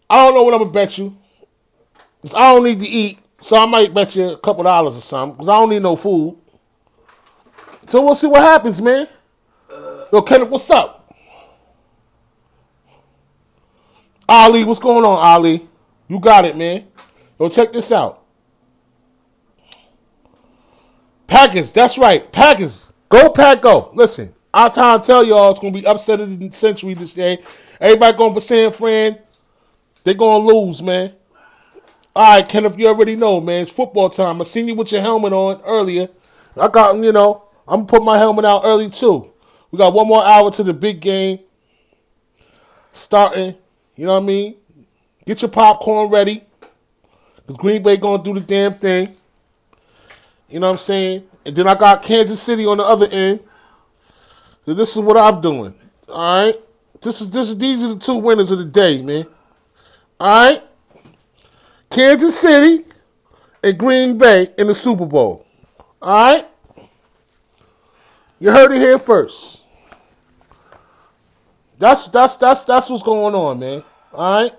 I 0.07 0.23
don't 0.23 0.35
know 0.35 0.43
what 0.43 0.53
I'm 0.53 0.59
gonna 0.59 0.71
bet 0.71 0.99
you. 0.99 1.17
I 2.35 2.53
don't 2.53 2.63
need 2.63 2.79
to 2.79 2.87
eat, 2.87 3.17
so 3.43 3.57
I 3.57 3.65
might 3.65 3.93
bet 3.93 4.15
you 4.15 4.29
a 4.29 4.37
couple 4.37 4.63
dollars 4.63 4.95
or 4.95 5.01
something. 5.01 5.37
Cause 5.37 5.49
I 5.49 5.59
don't 5.59 5.69
need 5.69 5.81
no 5.81 5.97
food. 5.97 6.37
So 7.89 8.01
we'll 8.01 8.15
see 8.15 8.27
what 8.27 8.41
happens, 8.41 8.81
man. 8.81 9.05
Yo, 10.13 10.21
Kenneth, 10.21 10.47
what's 10.47 10.69
up? 10.69 11.13
Ali, 14.29 14.63
what's 14.63 14.79
going 14.79 15.03
on, 15.03 15.17
Ali? 15.17 15.67
You 16.07 16.19
got 16.21 16.45
it, 16.45 16.55
man. 16.55 16.87
Yo, 17.37 17.49
check 17.49 17.73
this 17.73 17.91
out. 17.91 18.23
Packers, 21.27 21.73
that's 21.73 21.97
right. 21.97 22.31
Packers. 22.31 22.93
Go 23.09 23.29
Pack 23.29 23.61
Go. 23.61 23.91
Listen, 23.93 24.33
I'm 24.53 24.71
trying 24.71 25.01
to 25.01 25.05
tell 25.05 25.21
y'all 25.21 25.51
it's 25.51 25.59
gonna 25.59 25.73
be 25.73 25.85
upset 25.85 26.21
of 26.21 26.39
the 26.39 26.51
century 26.51 26.93
this 26.93 27.13
day. 27.13 27.43
Everybody 27.81 28.17
going 28.17 28.33
for 28.33 28.39
San 28.41 28.71
Fran. 28.71 29.19
They're 30.05 30.13
gonna 30.13 30.45
lose, 30.45 30.81
man. 30.81 31.13
All 32.15 32.35
right, 32.35 32.47
Kenneth, 32.47 32.77
you 32.77 32.87
already 32.87 33.15
know, 33.15 33.41
man. 33.41 33.63
It's 33.63 33.71
football 33.71 34.09
time. 34.09 34.39
I 34.39 34.43
seen 34.43 34.67
you 34.67 34.75
with 34.75 34.91
your 34.91 35.01
helmet 35.01 35.33
on 35.33 35.61
earlier. 35.65 36.09
I 36.55 36.67
got, 36.67 36.95
you 36.97 37.11
know, 37.11 37.45
I'm 37.67 37.79
gonna 37.79 37.87
put 37.87 38.03
my 38.03 38.17
helmet 38.17 38.45
out 38.45 38.61
early 38.63 38.89
too. 38.89 39.31
We 39.71 39.77
got 39.77 39.93
one 39.93 40.07
more 40.07 40.23
hour 40.23 40.51
to 40.51 40.63
the 40.63 40.73
big 40.73 40.99
game 40.99 41.39
starting. 42.91 43.55
You 43.95 44.05
know 44.05 44.13
what 44.13 44.23
I 44.23 44.25
mean? 44.25 44.55
Get 45.25 45.41
your 45.41 45.49
popcorn 45.49 46.11
ready. 46.11 46.43
The 47.47 47.53
Green 47.53 47.81
Bay 47.81 47.97
gonna 47.97 48.21
do 48.21 48.33
the 48.33 48.41
damn 48.41 48.73
thing. 48.73 49.09
You 50.49 50.59
know 50.59 50.67
what 50.67 50.73
I'm 50.73 50.79
saying? 50.79 51.27
And 51.45 51.55
then 51.55 51.67
I 51.67 51.73
got 51.73 52.03
Kansas 52.03 52.41
City 52.41 52.65
on 52.65 52.77
the 52.77 52.83
other 52.83 53.07
end. 53.11 53.39
So 54.65 54.75
this 54.75 54.91
is 54.95 55.01
what 55.01 55.17
I'm 55.17 55.41
doing. 55.41 55.73
All 56.09 56.45
right. 56.45 56.55
This 57.01 57.21
is 57.21 57.29
this 57.31 57.49
is 57.49 57.57
these 57.57 57.83
are 57.83 57.95
the 57.95 57.99
two 57.99 58.15
winners 58.15 58.51
of 58.51 58.59
the 58.59 58.65
day, 58.65 59.01
man. 59.01 59.25
All 60.19 60.51
right. 60.51 60.63
Kansas 61.93 62.39
City 62.39 62.85
and 63.63 63.77
Green 63.77 64.17
Bay 64.17 64.49
in 64.57 64.65
the 64.65 64.73
Super 64.73 65.05
Bowl. 65.05 65.45
All 66.01 66.33
right. 66.33 66.47
You 68.39 68.51
heard 68.51 68.71
it 68.71 68.81
here 68.81 68.97
first. 68.97 69.61
That's 71.77 72.07
that's 72.07 72.35
that's 72.37 72.63
that's 72.63 72.89
what's 72.89 73.03
going 73.03 73.35
on, 73.35 73.59
man. 73.59 73.83
All 74.11 74.41
right. 74.41 74.53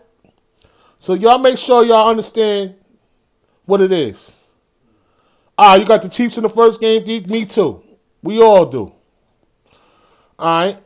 So 0.99 1.15
y'all 1.15 1.39
make 1.39 1.59
sure 1.59 1.85
y'all 1.85 2.09
understand 2.09 2.77
what 3.67 3.81
it 3.81 3.91
is. 3.91 4.47
Ah, 5.59 5.75
you 5.75 5.85
got 5.85 6.03
the 6.03 6.09
Chiefs 6.09 6.37
in 6.37 6.45
the 6.45 6.49
first 6.49 6.81
game. 6.81 7.05
Me 7.27 7.45
too. 7.45 7.83
We 8.23 8.41
all 8.41 8.65
do. 8.65 8.93
All 10.39 10.65
right. 10.67 10.79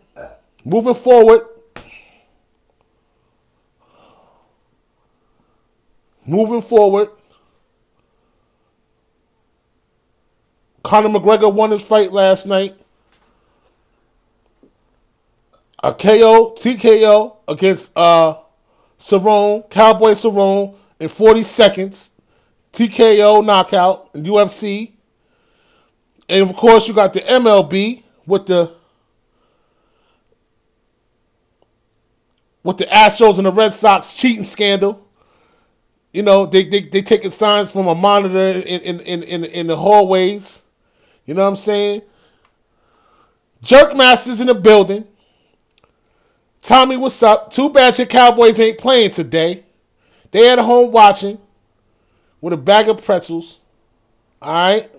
Moving 0.64 0.94
forward. 0.94 1.42
Moving 6.28 6.60
forward. 6.60 7.08
Conor 10.82 11.08
McGregor 11.08 11.50
won 11.50 11.70
his 11.70 11.82
fight 11.82 12.12
last 12.12 12.44
night. 12.44 12.78
A 15.82 15.94
KO, 15.94 16.54
TKO 16.54 17.36
against 17.48 17.96
uh 17.96 18.36
Cerrone, 18.98 19.70
Cowboy 19.70 20.10
Cerrone 20.10 20.76
in 21.00 21.08
40 21.08 21.44
seconds. 21.44 22.10
TKO 22.74 23.42
knockout 23.42 24.10
in 24.12 24.24
UFC. 24.24 24.92
And 26.28 26.42
of 26.42 26.54
course, 26.54 26.88
you 26.88 26.92
got 26.92 27.14
the 27.14 27.20
MLB 27.20 28.02
with 28.26 28.44
the 28.44 28.74
with 32.62 32.76
the 32.76 32.84
Astros 32.84 33.38
and 33.38 33.46
the 33.46 33.52
Red 33.52 33.72
Sox 33.72 34.12
cheating 34.14 34.44
scandal. 34.44 35.07
You 36.18 36.24
know, 36.24 36.46
they 36.46 36.64
they 36.64 36.80
they 36.80 37.00
taking 37.00 37.30
signs 37.30 37.70
from 37.70 37.86
a 37.86 37.94
monitor 37.94 38.58
in 38.66 38.80
in 38.80 39.22
in 39.22 39.44
in, 39.44 39.66
the 39.68 39.76
hallways. 39.76 40.62
You 41.24 41.34
know 41.34 41.44
what 41.44 41.50
I'm 41.50 41.54
saying? 41.54 42.02
Jerk 43.62 43.96
Masters 43.96 44.40
in 44.40 44.48
the 44.48 44.54
building. 44.56 45.06
Tommy, 46.60 46.96
what's 46.96 47.22
up? 47.22 47.52
Too 47.52 47.70
bad 47.70 47.98
your 47.98 48.08
Cowboys 48.08 48.58
ain't 48.58 48.78
playing 48.78 49.10
today. 49.10 49.62
They 50.32 50.50
at 50.50 50.58
home 50.58 50.90
watching 50.90 51.38
with 52.40 52.52
a 52.52 52.56
bag 52.56 52.88
of 52.88 53.04
pretzels. 53.04 53.60
All 54.42 54.52
right. 54.52 54.90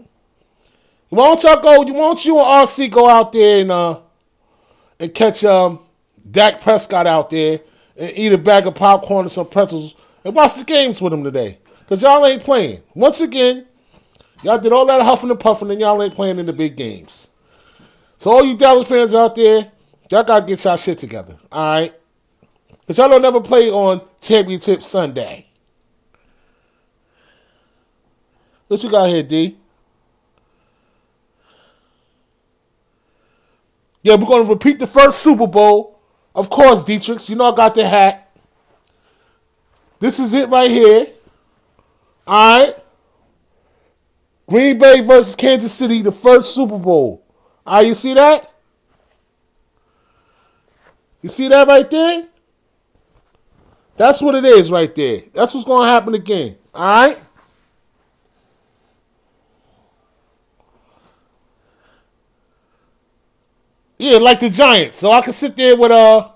Why 1.10 1.26
don't 1.26 1.44
y'all 1.44 1.62
go? 1.62 1.82
Why 1.82 1.86
don't 1.86 2.26
you 2.26 2.40
and 2.40 2.66
RC 2.66 2.90
go 2.90 3.10
out 3.10 3.34
there 3.34 3.60
and 3.60 3.72
uh 3.74 4.00
and 5.02 5.14
catch 5.14 5.44
um 5.44 5.80
Dak 6.32 6.62
Prescott 6.62 7.08
out 7.08 7.30
there 7.30 7.60
and 7.98 8.14
eat 8.16 8.32
a 8.32 8.38
bag 8.38 8.66
of 8.68 8.76
popcorn 8.76 9.26
and 9.26 9.32
some 9.34 9.48
pretzels 9.50 9.96
and 10.24 10.36
watch 10.36 10.56
the 10.56 10.64
games 10.64 11.02
with 11.02 11.14
him 11.14 11.24
today? 11.24 11.58
Cause 11.88 12.02
y'all 12.02 12.26
ain't 12.26 12.44
playing. 12.44 12.84
Once 12.94 13.20
again, 13.20 13.66
y'all 14.44 14.60
did 14.60 14.72
all 14.72 14.86
that 14.86 15.02
huffing 15.02 15.32
and 15.32 15.40
puffing 15.40 15.72
and 15.72 15.80
y'all 15.80 16.02
ain't 16.04 16.14
playing 16.14 16.38
in 16.38 16.46
the 16.46 16.54
big 16.54 16.76
games. 16.76 17.30
So 18.18 18.32
all 18.32 18.46
you 18.46 18.56
Dallas 18.56 18.88
fans 18.88 19.16
out 19.16 19.36
there, 19.36 19.72
y'all 20.10 20.24
gotta 20.24 20.46
get 20.46 20.64
y'all 20.64 20.78
shit 20.78 20.98
together. 20.98 21.38
All 21.52 21.74
right. 21.74 21.94
Cause 22.86 22.98
y'all 22.98 23.10
don't 23.10 23.22
never 23.22 23.42
play 23.42 23.70
on 23.70 24.02
Championship 24.22 24.84
Sunday. 24.84 25.48
What 28.68 28.84
you 28.84 28.92
got 28.92 29.10
here, 29.10 29.24
D? 29.24 29.58
Yeah, 34.02 34.16
we're 34.16 34.44
to 34.44 34.50
repeat 34.50 34.80
the 34.80 34.88
first 34.88 35.20
Super 35.20 35.48
Bowl. 35.48 36.00
Of 36.34 36.50
course, 36.50 36.84
Dietrich. 36.84 37.28
You 37.30 37.36
know 37.36 37.52
I 37.52 37.56
got 37.56 37.76
the 37.76 37.88
hat. 37.88 38.29
This 40.00 40.20
is 40.20 40.34
it 40.34 40.50
right 40.50 40.72
here. 40.72 41.08
All 42.26 42.66
right. 42.66 42.76
Green 44.48 44.80
Bay 44.80 45.02
versus 45.02 45.36
Kansas 45.36 45.72
City, 45.72 46.02
the 46.02 46.12
first 46.12 46.56
Super 46.56 46.78
Bowl. 46.78 47.24
All 47.66 47.78
right, 47.78 47.88
you 47.88 47.94
see 47.94 48.14
that? 48.16 48.52
You 51.22 51.30
see 51.30 51.48
that 51.50 51.68
right 51.68 51.88
there? 51.90 52.28
That's 53.98 54.22
what 54.22 54.34
it 54.34 54.46
is 54.46 54.72
right 54.72 54.94
there. 54.96 55.24
That's 55.34 55.54
what's 55.54 55.66
going 55.66 55.86
to 55.86 55.92
happen 55.92 56.16
again. 56.16 56.58
All 56.74 56.82
right? 56.82 57.20
Yeah, 63.98 64.18
like 64.20 64.40
the 64.40 64.50
Giants. 64.50 64.98
So 64.98 65.12
I 65.12 65.20
can 65.20 65.34
sit 65.34 65.58
there 65.58 65.76
with 65.76 65.92
uh 65.92 66.30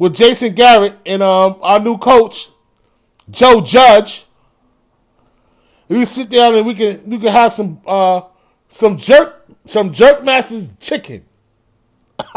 with 0.00 0.16
Jason 0.16 0.54
Garrett 0.54 0.96
and 1.04 1.22
um 1.22 1.58
our 1.60 1.78
new 1.78 1.98
coach, 1.98 2.48
Joe 3.30 3.60
Judge. 3.60 4.24
We 5.88 6.06
sit 6.06 6.30
down 6.30 6.54
and 6.54 6.66
we 6.66 6.74
can 6.74 7.02
we 7.08 7.18
can 7.18 7.28
have 7.28 7.52
some 7.52 7.82
uh 7.86 8.22
some 8.66 8.96
jerk 8.96 9.46
some 9.66 9.92
jerk 9.92 10.24
masters 10.24 10.70
chicken. 10.80 11.26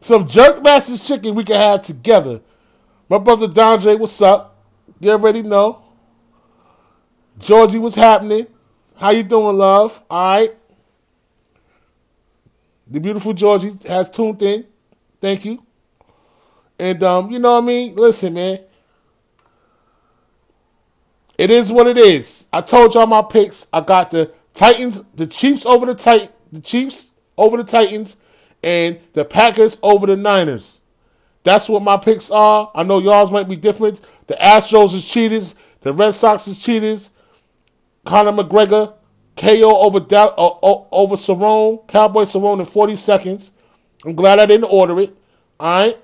some 0.00 0.28
jerk 0.28 0.62
masters 0.62 1.04
chicken 1.04 1.34
we 1.34 1.42
can 1.42 1.56
have 1.56 1.82
together. 1.82 2.40
My 3.08 3.18
brother 3.18 3.48
Dondre, 3.48 3.98
what's 3.98 4.22
up? 4.22 4.56
You 5.00 5.10
already 5.10 5.42
know. 5.42 5.82
Georgie, 7.40 7.78
what's 7.78 7.96
happening? 7.96 8.46
How 8.98 9.10
you 9.10 9.24
doing, 9.24 9.56
love? 9.56 10.00
All 10.08 10.38
right. 10.38 10.54
The 12.86 13.00
beautiful 13.00 13.32
Georgie 13.32 13.76
has 13.88 14.08
tuned 14.08 14.40
in. 14.40 14.66
Thank 15.24 15.46
you. 15.46 15.64
And 16.78 17.02
um, 17.02 17.30
you 17.30 17.38
know 17.38 17.52
what 17.52 17.62
I 17.62 17.66
mean? 17.66 17.96
Listen, 17.96 18.34
man. 18.34 18.58
It 21.38 21.50
is 21.50 21.72
what 21.72 21.86
it 21.86 21.96
is. 21.96 22.46
I 22.52 22.60
told 22.60 22.92
y'all 22.92 23.06
my 23.06 23.22
picks. 23.22 23.66
I 23.72 23.80
got 23.80 24.10
the 24.10 24.34
Titans, 24.52 25.02
the 25.14 25.26
Chiefs 25.26 25.64
over 25.64 25.86
the 25.86 25.94
Tit, 25.94 26.30
the 26.52 26.60
Chiefs 26.60 27.12
over 27.38 27.56
the 27.56 27.64
Titans, 27.64 28.18
and 28.62 29.00
the 29.14 29.24
Packers 29.24 29.78
over 29.82 30.06
the 30.06 30.14
Niners. 30.14 30.82
That's 31.42 31.70
what 31.70 31.80
my 31.80 31.96
picks 31.96 32.30
are. 32.30 32.70
I 32.74 32.82
know 32.82 32.98
y'all's 32.98 33.32
might 33.32 33.48
be 33.48 33.56
different. 33.56 34.02
The 34.26 34.34
Astros 34.34 34.92
is 34.92 35.08
cheaters. 35.08 35.54
The 35.80 35.94
Red 35.94 36.12
Sox 36.12 36.46
is 36.48 36.60
cheaters. 36.60 37.08
Conor 38.04 38.32
McGregor, 38.32 38.92
KO 39.38 39.78
over 39.80 40.00
da- 40.00 40.34
uh, 40.36 40.84
over 40.92 41.16
Cerrone, 41.16 41.88
Cowboy 41.88 42.24
Cerrone 42.24 42.60
in 42.60 42.66
40 42.66 42.96
seconds. 42.96 43.52
I'm 44.04 44.14
glad 44.14 44.38
I 44.38 44.46
didn't 44.46 44.64
order 44.64 44.98
it. 45.00 45.16
All 45.58 45.68
right. 45.68 45.98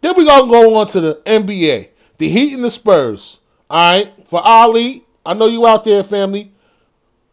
Then 0.00 0.14
we're 0.16 0.24
gonna 0.24 0.50
go 0.50 0.76
on 0.76 0.86
to 0.88 1.00
the 1.00 1.14
NBA, 1.26 1.88
the 2.18 2.28
Heat 2.28 2.54
and 2.54 2.64
the 2.64 2.70
Spurs. 2.70 3.38
All 3.68 3.98
right, 3.98 4.12
for 4.26 4.40
Ali, 4.42 5.04
I 5.24 5.34
know 5.34 5.46
you 5.46 5.66
out 5.66 5.84
there, 5.84 6.02
family. 6.02 6.52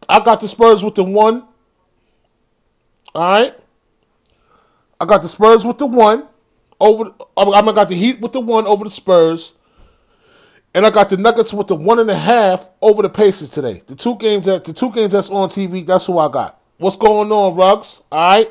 I 0.08 0.20
got 0.20 0.40
the 0.40 0.48
Spurs 0.48 0.84
with 0.84 0.94
the 0.94 1.04
one. 1.04 1.44
All 3.14 3.32
right, 3.32 3.54
I 5.00 5.04
got 5.04 5.22
the 5.22 5.28
Spurs 5.28 5.64
with 5.64 5.78
the 5.78 5.86
one 5.86 6.28
over. 6.78 7.12
I'm 7.36 7.74
got 7.74 7.88
the 7.88 7.96
Heat 7.96 8.20
with 8.20 8.32
the 8.32 8.40
one 8.40 8.66
over 8.66 8.84
the 8.84 8.90
Spurs, 8.90 9.54
and 10.74 10.86
I 10.86 10.90
got 10.90 11.08
the 11.08 11.16
Nuggets 11.16 11.52
with 11.52 11.68
the 11.68 11.74
one 11.74 11.98
and 11.98 12.10
a 12.10 12.16
half 12.16 12.70
over 12.82 13.02
the 13.02 13.08
Pacers 13.08 13.50
today. 13.50 13.82
The 13.86 13.96
two 13.96 14.16
games 14.16 14.46
that 14.46 14.64
the 14.64 14.72
two 14.72 14.92
games 14.92 15.12
that's 15.12 15.30
on 15.30 15.48
TV. 15.48 15.84
That's 15.84 16.06
who 16.06 16.18
I 16.18 16.30
got. 16.30 16.62
What's 16.76 16.96
going 16.96 17.32
on, 17.32 17.56
Rugs? 17.56 18.02
All 18.12 18.36
right, 18.36 18.50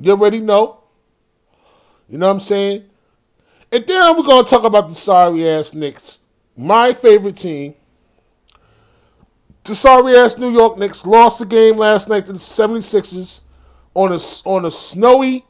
you 0.00 0.12
already 0.12 0.40
know. 0.40 0.80
You 2.08 2.18
know 2.18 2.26
what 2.26 2.32
I'm 2.32 2.40
saying? 2.40 2.86
And 3.70 3.86
then 3.86 4.16
we're 4.16 4.24
gonna 4.24 4.46
talk 4.46 4.64
about 4.64 4.88
the 4.88 4.94
sorry 4.94 5.48
ass 5.48 5.74
Knicks, 5.74 6.20
my 6.56 6.92
favorite 6.92 7.36
team. 7.36 7.74
The 9.62 9.74
sorry 9.74 10.16
ass 10.16 10.38
New 10.38 10.50
York 10.50 10.78
Knicks 10.78 11.06
lost 11.06 11.38
the 11.38 11.46
game 11.46 11.76
last 11.76 12.08
night 12.08 12.26
to 12.26 12.32
the 12.32 12.38
76ers 12.38 13.42
on 13.94 14.12
a 14.12 14.18
on 14.48 14.64
a 14.64 14.70
snowy 14.70 15.44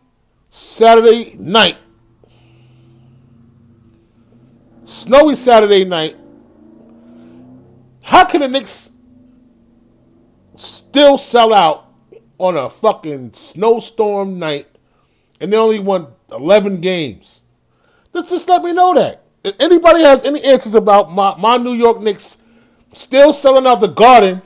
Saturday 0.50 1.34
night. 1.38 1.78
Snowy 4.84 5.36
Saturday 5.36 5.84
night. 5.84 6.16
How 8.02 8.24
can 8.24 8.40
the 8.40 8.48
Knicks 8.48 8.90
still 10.56 11.16
sell 11.16 11.54
out 11.54 11.89
on 12.40 12.56
a 12.56 12.70
fucking 12.70 13.32
snowstorm 13.34 14.38
night 14.38 14.68
and 15.40 15.52
they 15.52 15.56
only 15.56 15.78
won 15.78 16.08
11 16.32 16.80
games? 16.80 17.44
Let's 18.12 18.30
just 18.30 18.48
let 18.48 18.62
me 18.62 18.72
know 18.72 18.94
that. 18.94 19.22
If 19.44 19.54
anybody 19.60 20.02
has 20.02 20.24
any 20.24 20.42
answers 20.42 20.74
about 20.74 21.12
my, 21.12 21.34
my 21.38 21.56
New 21.56 21.72
York 21.74 22.00
Knicks 22.00 22.38
still 22.92 23.32
selling 23.32 23.66
out 23.66 23.80
the 23.80 23.88
garden 23.88 24.42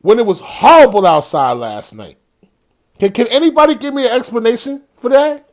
when 0.00 0.18
it 0.18 0.26
was 0.26 0.40
horrible 0.40 1.06
outside 1.06 1.52
last 1.52 1.94
night. 1.94 2.18
Can, 2.98 3.12
can 3.12 3.26
anybody 3.28 3.74
give 3.74 3.94
me 3.94 4.06
an 4.06 4.12
explanation 4.12 4.82
for 4.94 5.10
that? 5.10 5.48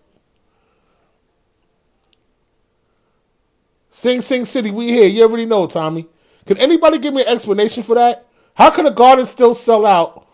Sing 3.90 4.22
Sing 4.22 4.46
City, 4.46 4.72
we 4.72 4.88
here. 4.88 5.08
You 5.08 5.24
already 5.24 5.46
know, 5.46 5.68
Tommy. 5.68 6.08
Can 6.46 6.58
anybody 6.58 7.00
give 7.00 7.14
me 7.14 7.22
an 7.22 7.30
explanation 7.30 7.82
for 7.82 7.96
that? 7.96 8.28
How 8.54 8.70
can 8.70 8.86
a 8.86 8.92
garden 8.92 9.26
still 9.26 9.54
sell 9.54 9.86
out? 9.86 10.25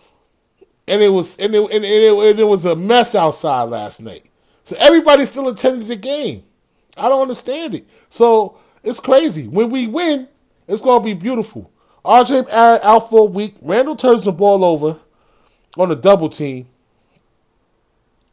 And 0.91 1.01
it 1.01 1.09
was 1.09 1.37
and 1.37 1.55
it, 1.55 1.71
and 1.71 1.85
it, 1.85 2.13
and 2.13 2.39
it 2.39 2.47
was 2.47 2.65
a 2.65 2.75
mess 2.75 3.15
outside 3.15 3.63
last 3.63 4.01
night. 4.01 4.25
So 4.63 4.75
everybody 4.79 5.25
still 5.25 5.47
attended 5.47 5.87
the 5.87 5.95
game. 5.95 6.43
I 6.97 7.09
don't 7.09 7.21
understand 7.21 7.75
it. 7.75 7.87
So 8.09 8.57
it's 8.83 8.99
crazy. 8.99 9.47
When 9.47 9.69
we 9.69 9.87
win, 9.87 10.27
it's 10.67 10.81
gonna 10.81 11.03
be 11.03 11.13
beautiful. 11.13 11.71
RJ 12.03 12.49
out 12.51 13.09
for 13.09 13.21
a 13.21 13.31
week. 13.31 13.55
Randle 13.61 13.95
turns 13.95 14.23
the 14.23 14.31
ball 14.31 14.63
over 14.63 14.99
on 15.77 15.91
a 15.91 15.95
double 15.95 16.29
team. 16.29 16.67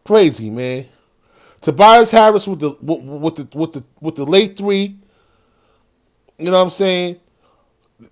Crazy 0.04 0.50
man. 0.50 0.86
Tobias 1.60 2.10
Harris 2.10 2.46
with 2.48 2.60
the 2.60 2.70
with 2.80 3.36
the 3.36 3.48
with 3.56 3.72
the 3.72 3.84
with 4.00 4.16
the 4.16 4.24
late 4.24 4.56
three 4.56 4.98
you 6.38 6.46
know 6.46 6.56
what 6.56 6.62
I'm 6.64 6.70
saying, 6.70 7.16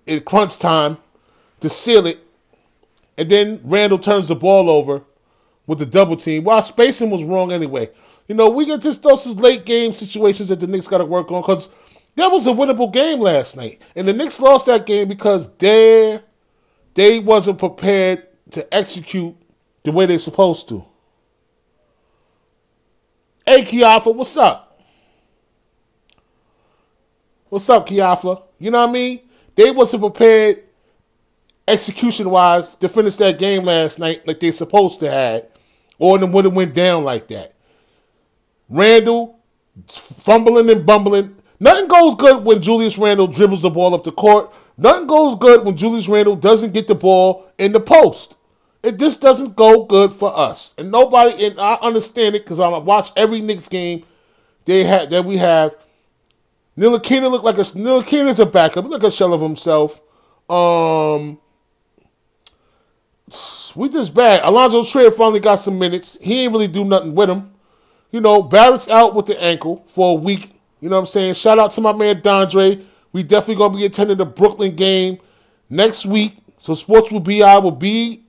in 0.05 0.19
crunch 0.21 0.59
time 0.59 0.97
to 1.61 1.69
seal 1.69 2.05
it. 2.05 2.19
And 3.17 3.29
then 3.29 3.61
Randle 3.63 3.99
turns 3.99 4.27
the 4.27 4.35
ball 4.35 4.69
over 4.69 5.03
with 5.65 5.79
the 5.79 5.85
double 5.85 6.17
team. 6.17 6.43
While 6.43 6.61
spacing 6.61 7.09
was 7.09 7.23
wrong 7.23 7.51
anyway. 7.51 7.89
You 8.27 8.35
know, 8.35 8.49
we 8.49 8.65
get 8.65 8.81
this 8.81 8.97
those 8.97 9.25
late 9.37 9.65
game 9.65 9.93
situations 9.93 10.49
that 10.49 10.59
the 10.59 10.67
Knicks 10.67 10.87
got 10.87 10.97
to 10.97 11.05
work 11.05 11.31
on 11.31 11.41
because 11.41 11.69
that 12.15 12.31
was 12.31 12.45
a 12.45 12.51
winnable 12.51 12.91
game 12.91 13.19
last 13.19 13.55
night, 13.55 13.81
and 13.95 14.07
the 14.07 14.13
Knicks 14.13 14.39
lost 14.39 14.65
that 14.65 14.85
game 14.85 15.07
because 15.07 15.55
they 15.57 16.19
they 16.95 17.19
wasn't 17.19 17.59
prepared 17.59 18.27
to 18.51 18.73
execute 18.73 19.35
the 19.83 19.91
way 19.91 20.05
they're 20.05 20.19
supposed 20.19 20.67
to. 20.69 20.83
Hey, 23.45 23.63
Kiafa, 23.63 24.13
what's 24.13 24.35
up? 24.35 24.81
What's 27.49 27.69
up, 27.69 27.87
Kiafa? 27.87 28.43
You 28.59 28.71
know 28.71 28.81
what 28.81 28.89
I 28.89 28.91
mean? 28.91 29.21
They 29.55 29.71
wasn't 29.71 30.01
prepared 30.01 30.63
execution 31.67 32.29
wise 32.29 32.75
to 32.75 32.89
finish 32.89 33.15
that 33.17 33.39
game 33.39 33.63
last 33.63 33.99
night 33.99 34.25
like 34.27 34.39
they 34.39 34.51
supposed 34.51 34.99
to 35.01 35.11
have, 35.11 35.45
or 35.99 36.21
it 36.21 36.29
would 36.29 36.45
have 36.45 36.55
went 36.55 36.73
down 36.73 37.03
like 37.03 37.27
that. 37.27 37.53
Randall 38.69 39.39
fumbling 39.87 40.69
and 40.69 40.85
bumbling. 40.85 41.35
Nothing 41.59 41.87
goes 41.87 42.15
good 42.15 42.43
when 42.43 42.61
Julius 42.61 42.97
Randle 42.97 43.27
dribbles 43.27 43.61
the 43.61 43.69
ball 43.69 43.93
up 43.93 44.03
the 44.03 44.11
court. 44.11 44.53
Nothing 44.77 45.07
goes 45.07 45.35
good 45.35 45.65
when 45.65 45.75
Julius 45.75 46.07
Randle 46.07 46.35
doesn't 46.35 46.73
get 46.73 46.87
the 46.87 46.95
ball 46.95 47.49
in 47.57 47.71
the 47.71 47.79
post. 47.79 48.35
It 48.83 48.99
just 48.99 49.21
doesn't 49.21 49.55
go 49.55 49.85
good 49.85 50.13
for 50.13 50.37
us. 50.37 50.75
And 50.77 50.91
nobody, 50.91 51.45
and 51.45 51.59
I 51.59 51.75
understand 51.75 52.35
it 52.35 52.43
because 52.43 52.59
I 52.59 52.67
watch 52.77 53.11
every 53.15 53.41
Knicks 53.41 53.67
game 53.67 54.03
they 54.65 54.83
had 54.83 55.09
that 55.09 55.25
we 55.25 55.37
have 55.37 55.75
Ntilikina 56.77 57.31
looked 57.31 57.45
like 57.45 57.57
a 57.57 57.61
Ntilikina's 57.61 58.39
a 58.39 58.45
backup. 58.45 58.85
Look 58.85 59.03
a 59.03 59.09
shell 59.09 59.33
of 59.33 59.41
himself. 59.41 59.99
Um, 60.49 61.39
we 63.75 63.89
just 63.89 64.13
bad. 64.13 64.43
Allonzo 64.43 64.89
Trier 64.89 65.11
finally 65.11 65.39
got 65.39 65.55
some 65.55 65.77
minutes. 65.77 66.17
He 66.21 66.41
ain't 66.43 66.53
really 66.53 66.67
do 66.67 66.85
nothing 66.85 67.13
with 67.13 67.29
him. 67.29 67.51
You 68.11 68.21
know, 68.21 68.41
Barrett's 68.41 68.89
out 68.89 69.15
with 69.15 69.25
the 69.25 69.41
ankle 69.43 69.83
for 69.87 70.11
a 70.11 70.21
week. 70.21 70.53
You 70.79 70.89
know 70.89 70.95
what 70.95 71.01
I'm 71.01 71.05
saying? 71.07 71.33
Shout 71.33 71.59
out 71.59 71.71
to 71.73 71.81
my 71.81 71.93
man 71.93 72.21
Dondre. 72.21 72.85
We 73.11 73.23
definitely 73.23 73.55
gonna 73.55 73.77
be 73.77 73.85
attending 73.85 74.17
the 74.17 74.25
Brooklyn 74.25 74.75
game 74.75 75.19
next 75.69 76.05
week. 76.05 76.37
So 76.57 76.73
Sports 76.73 77.11
will 77.11 77.19
be 77.19 77.43
I 77.43 77.57
will 77.57 77.71
be 77.71 78.23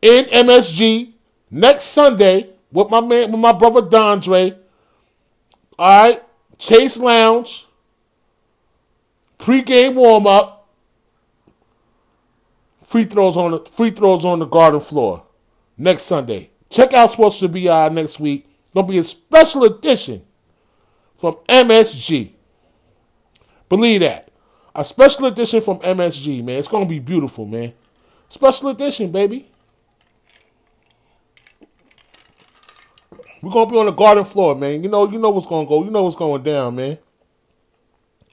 in 0.00 0.24
MSG 0.26 1.12
next 1.50 1.84
Sunday 1.84 2.50
with 2.72 2.90
my 2.90 3.00
man 3.00 3.32
with 3.32 3.40
my 3.40 3.52
brother 3.52 3.82
Dondre. 3.82 4.56
All 5.78 6.02
right. 6.02 6.22
Chase 6.58 6.96
Lounge, 6.98 7.66
pregame 9.38 9.94
warm 9.94 10.26
up, 10.26 10.53
free 12.94 13.02
throws 13.06 13.36
on 13.36 13.50
the 13.50 13.58
free 13.72 13.90
throws 13.90 14.24
on 14.24 14.38
the 14.38 14.44
garden 14.46 14.78
floor 14.78 15.24
next 15.76 16.04
Sunday. 16.04 16.48
Check 16.70 16.92
out 16.92 17.10
Sports 17.10 17.40
to 17.40 17.48
BI 17.48 17.88
next 17.88 18.20
week. 18.20 18.46
Gonna 18.72 18.86
be 18.86 18.98
a 18.98 19.02
special 19.02 19.64
edition 19.64 20.22
from 21.18 21.34
MSG. 21.48 22.30
Believe 23.68 23.98
that. 24.02 24.30
A 24.76 24.84
special 24.84 25.26
edition 25.26 25.60
from 25.60 25.80
MSG, 25.80 26.44
man. 26.44 26.60
It's 26.60 26.68
gonna 26.68 26.86
be 26.86 27.00
beautiful, 27.00 27.46
man. 27.46 27.72
Special 28.28 28.68
edition, 28.68 29.10
baby. 29.10 29.50
We're 33.42 33.50
gonna 33.50 33.72
be 33.72 33.76
on 33.76 33.86
the 33.86 33.92
garden 33.92 34.24
floor, 34.24 34.54
man. 34.54 34.84
You 34.84 34.88
know, 34.88 35.10
you 35.10 35.18
know 35.18 35.30
what's 35.30 35.48
gonna 35.48 35.66
go. 35.66 35.82
You 35.82 35.90
know 35.90 36.04
what's 36.04 36.14
going 36.14 36.44
down, 36.44 36.76
man. 36.76 36.98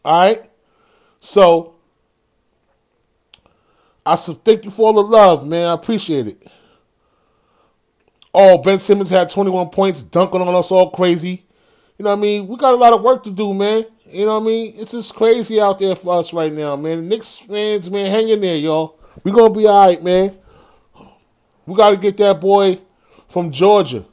All 0.05 0.19
right. 0.19 0.51
So 1.19 1.77
I 4.05 4.15
said, 4.15 4.43
thank 4.43 4.65
you 4.65 4.71
for 4.71 4.87
all 4.87 4.93
the 4.93 5.01
love, 5.01 5.45
man. 5.47 5.67
I 5.67 5.73
appreciate 5.73 6.27
it. 6.27 6.47
Oh, 8.33 8.57
Ben 8.57 8.79
Simmons 8.79 9.09
had 9.09 9.29
21 9.29 9.69
points, 9.69 10.03
dunking 10.03 10.41
on 10.41 10.55
us 10.55 10.71
all 10.71 10.89
crazy. 10.89 11.45
You 11.97 12.05
know 12.05 12.11
what 12.11 12.19
I 12.19 12.21
mean? 12.21 12.47
We 12.47 12.55
got 12.55 12.73
a 12.73 12.77
lot 12.77 12.93
of 12.93 13.01
work 13.01 13.23
to 13.23 13.31
do, 13.31 13.53
man. 13.53 13.85
You 14.07 14.25
know 14.25 14.39
what 14.39 14.43
I 14.43 14.45
mean? 14.45 14.73
It's 14.77 14.91
just 14.91 15.15
crazy 15.15 15.59
out 15.61 15.79
there 15.79 15.95
for 15.95 16.17
us 16.17 16.33
right 16.33 16.51
now, 16.51 16.75
man. 16.75 17.07
Knicks 17.07 17.37
fans, 17.37 17.89
man, 17.91 18.09
hang 18.09 18.29
in 18.29 18.41
there, 18.41 18.57
y'all. 18.57 18.97
We're 19.23 19.33
gonna 19.33 19.53
be 19.53 19.67
all 19.67 19.87
right, 19.87 20.03
man. 20.03 20.35
We 21.65 21.75
gotta 21.75 21.97
get 21.97 22.17
that 22.17 22.41
boy 22.41 22.79
from 23.29 23.51
Georgia. 23.51 24.05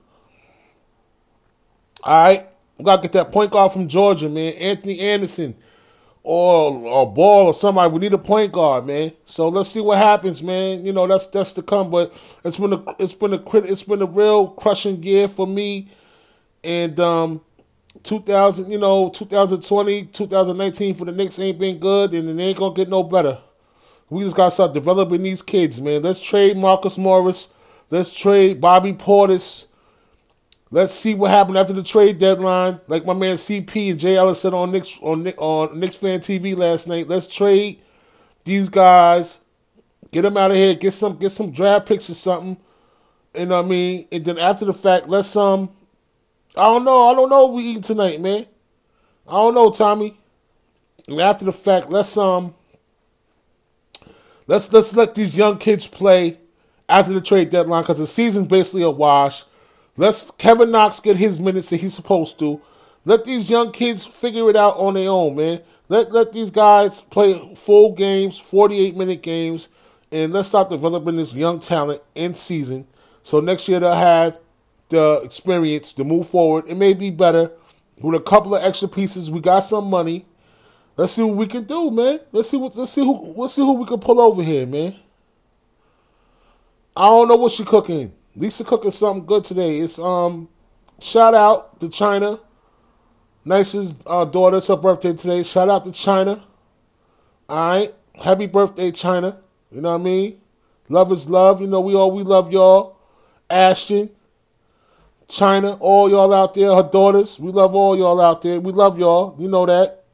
All 2.02 2.24
right, 2.24 2.46
we 2.76 2.84
gotta 2.84 3.02
get 3.02 3.12
that 3.12 3.32
point 3.32 3.50
guard 3.50 3.72
from 3.72 3.88
Georgia, 3.88 4.28
man, 4.28 4.52
Anthony 4.54 5.00
Anderson, 5.00 5.56
or 6.22 7.02
a 7.02 7.06
Ball 7.06 7.46
or 7.46 7.54
somebody. 7.54 7.92
We 7.92 8.00
need 8.00 8.14
a 8.14 8.18
point 8.18 8.52
guard, 8.52 8.86
man. 8.86 9.12
So 9.24 9.48
let's 9.48 9.70
see 9.70 9.80
what 9.80 9.98
happens, 9.98 10.42
man. 10.42 10.84
You 10.84 10.92
know 10.92 11.06
that's 11.06 11.26
that's 11.26 11.52
to 11.54 11.62
come, 11.62 11.90
but 11.90 12.12
it's 12.44 12.56
been 12.56 12.72
a 12.72 12.84
it's 12.98 13.14
been 13.14 13.34
a 13.34 13.42
it's 13.58 13.82
been 13.82 14.02
a 14.02 14.06
real 14.06 14.48
crushing 14.48 15.02
year 15.02 15.28
for 15.28 15.46
me, 15.46 15.90
and 16.62 16.98
um. 17.00 17.40
2000, 18.04 18.70
you 18.70 18.78
know, 18.78 19.10
2020, 19.10 20.04
2019 20.06 20.94
for 20.94 21.04
the 21.04 21.10
Knicks 21.10 21.38
ain't 21.40 21.58
been 21.58 21.78
good, 21.78 22.14
and 22.14 22.28
it 22.28 22.42
ain't 22.42 22.56
gonna 22.56 22.72
get 22.72 22.88
no 22.88 23.02
better. 23.02 23.38
We 24.10 24.22
just 24.22 24.36
gotta 24.36 24.50
start 24.50 24.72
developing 24.72 25.22
these 25.22 25.42
kids, 25.42 25.80
man. 25.80 26.02
Let's 26.02 26.20
trade 26.20 26.56
Marcus 26.56 26.96
Morris. 26.96 27.48
Let's 27.90 28.12
trade 28.12 28.60
Bobby 28.60 28.92
Portis. 28.92 29.66
Let's 30.70 30.94
see 30.94 31.14
what 31.14 31.30
happened 31.30 31.56
after 31.56 31.72
the 31.72 31.82
trade 31.82 32.18
deadline. 32.18 32.80
Like 32.88 33.06
my 33.06 33.14
man 33.14 33.36
CP 33.36 33.90
and 33.90 33.98
Jay 33.98 34.16
Ellis 34.16 34.40
said 34.40 34.52
on 34.52 34.70
Knicks 34.70 34.98
on 35.00 35.26
on 35.38 35.80
Knicks 35.80 35.96
fan 35.96 36.20
TV 36.20 36.56
last 36.56 36.86
night. 36.86 37.08
Let's 37.08 37.26
trade 37.26 37.80
these 38.44 38.68
guys. 38.68 39.40
Get 40.10 40.22
them 40.22 40.36
out 40.36 40.50
of 40.50 40.56
here. 40.56 40.74
Get 40.74 40.92
some 40.92 41.16
get 41.16 41.30
some 41.30 41.50
draft 41.50 41.86
picks 41.86 42.10
or 42.10 42.14
something. 42.14 42.58
You 43.34 43.46
know 43.46 43.56
what 43.56 43.66
I 43.66 43.68
mean, 43.68 44.08
and 44.10 44.24
then 44.24 44.38
after 44.38 44.64
the 44.64 44.72
fact, 44.72 45.08
let's 45.08 45.36
um, 45.36 45.70
I 46.56 46.64
don't 46.64 46.84
know, 46.84 47.08
I 47.08 47.14
don't 47.14 47.28
know 47.28 47.46
what 47.46 47.54
we 47.54 47.64
eating 47.64 47.82
tonight, 47.82 48.20
man. 48.20 48.46
I 49.28 49.32
don't 49.32 49.54
know, 49.54 49.70
Tommy. 49.70 50.18
And 51.06 51.20
after 51.20 51.44
the 51.44 51.52
fact, 51.52 51.90
let's 51.90 52.16
um, 52.16 52.54
let's 54.46 54.72
let's 54.72 54.94
let 54.96 55.14
these 55.14 55.36
young 55.36 55.58
kids 55.58 55.86
play 55.86 56.38
after 56.88 57.12
the 57.12 57.20
trade 57.20 57.50
deadline 57.50 57.82
because 57.82 57.98
the 57.98 58.06
season's 58.06 58.48
basically 58.48 58.82
a 58.82 58.90
wash. 58.90 59.44
Let's 59.98 60.30
Kevin 60.30 60.70
Knox 60.70 61.00
get 61.00 61.16
his 61.16 61.40
minutes 61.40 61.70
that 61.70 61.80
he's 61.80 61.92
supposed 61.92 62.38
to. 62.38 62.62
Let 63.04 63.24
these 63.24 63.50
young 63.50 63.72
kids 63.72 64.06
figure 64.06 64.48
it 64.48 64.54
out 64.54 64.76
on 64.76 64.94
their 64.94 65.10
own, 65.10 65.34
man. 65.34 65.60
Let 65.88 66.12
let 66.12 66.32
these 66.32 66.52
guys 66.52 67.00
play 67.00 67.54
full 67.56 67.96
games, 67.96 68.38
48 68.38 68.96
minute 68.96 69.22
games, 69.22 69.68
and 70.12 70.32
let's 70.32 70.46
start 70.46 70.70
developing 70.70 71.16
this 71.16 71.34
young 71.34 71.58
talent 71.58 72.00
in 72.14 72.36
season. 72.36 72.86
So 73.24 73.40
next 73.40 73.68
year 73.68 73.80
they'll 73.80 73.92
have 73.92 74.38
the 74.88 75.20
experience 75.24 75.92
to 75.94 76.04
move 76.04 76.28
forward. 76.28 76.68
It 76.68 76.76
may 76.76 76.94
be 76.94 77.10
better 77.10 77.50
with 78.00 78.14
a 78.14 78.22
couple 78.22 78.54
of 78.54 78.62
extra 78.62 78.86
pieces. 78.86 79.32
We 79.32 79.40
got 79.40 79.60
some 79.60 79.90
money. 79.90 80.26
Let's 80.96 81.14
see 81.14 81.24
what 81.24 81.36
we 81.36 81.48
can 81.48 81.64
do, 81.64 81.90
man. 81.90 82.20
Let's 82.30 82.50
see 82.50 82.56
what 82.56 82.76
let's 82.76 82.92
see 82.92 83.02
who 83.02 83.34
let's 83.36 83.54
see 83.54 83.62
who 83.62 83.72
we 83.72 83.84
can 83.84 83.98
pull 83.98 84.20
over 84.20 84.44
here, 84.44 84.64
man. 84.64 84.94
I 86.96 87.06
don't 87.06 87.26
know 87.26 87.36
what 87.36 87.50
she 87.50 87.64
cooking. 87.64 88.12
Lisa 88.38 88.62
cooking 88.62 88.92
something 88.92 89.26
good 89.26 89.44
today. 89.44 89.80
It's 89.80 89.98
um 89.98 90.48
shout 91.00 91.34
out 91.34 91.80
to 91.80 91.88
China. 91.88 92.38
Nice's 93.44 93.96
uh, 94.06 94.24
daughter, 94.24 94.58
it's 94.58 94.68
her 94.68 94.76
birthday 94.76 95.12
today. 95.12 95.42
Shout 95.42 95.68
out 95.68 95.84
to 95.84 95.92
China. 95.92 96.44
Alright. 97.50 97.94
Happy 98.14 98.46
birthday, 98.46 98.92
China. 98.92 99.38
You 99.72 99.80
know 99.80 99.90
what 99.90 100.00
I 100.00 100.04
mean? 100.04 100.40
Love 100.88 101.10
is 101.10 101.28
love. 101.28 101.60
You 101.60 101.66
know, 101.66 101.80
we 101.80 101.94
all 101.94 102.12
we 102.12 102.22
love 102.22 102.52
y'all. 102.52 102.96
Ashton, 103.50 104.10
China, 105.26 105.74
all 105.80 106.08
y'all 106.08 106.32
out 106.32 106.54
there, 106.54 106.72
her 106.74 106.88
daughters. 106.88 107.40
We 107.40 107.50
love 107.50 107.74
all 107.74 107.96
y'all 107.98 108.20
out 108.20 108.42
there. 108.42 108.60
We 108.60 108.72
love 108.72 108.98
y'all. 108.98 109.34
You 109.38 109.48
know 109.48 109.66
that. 109.66 110.04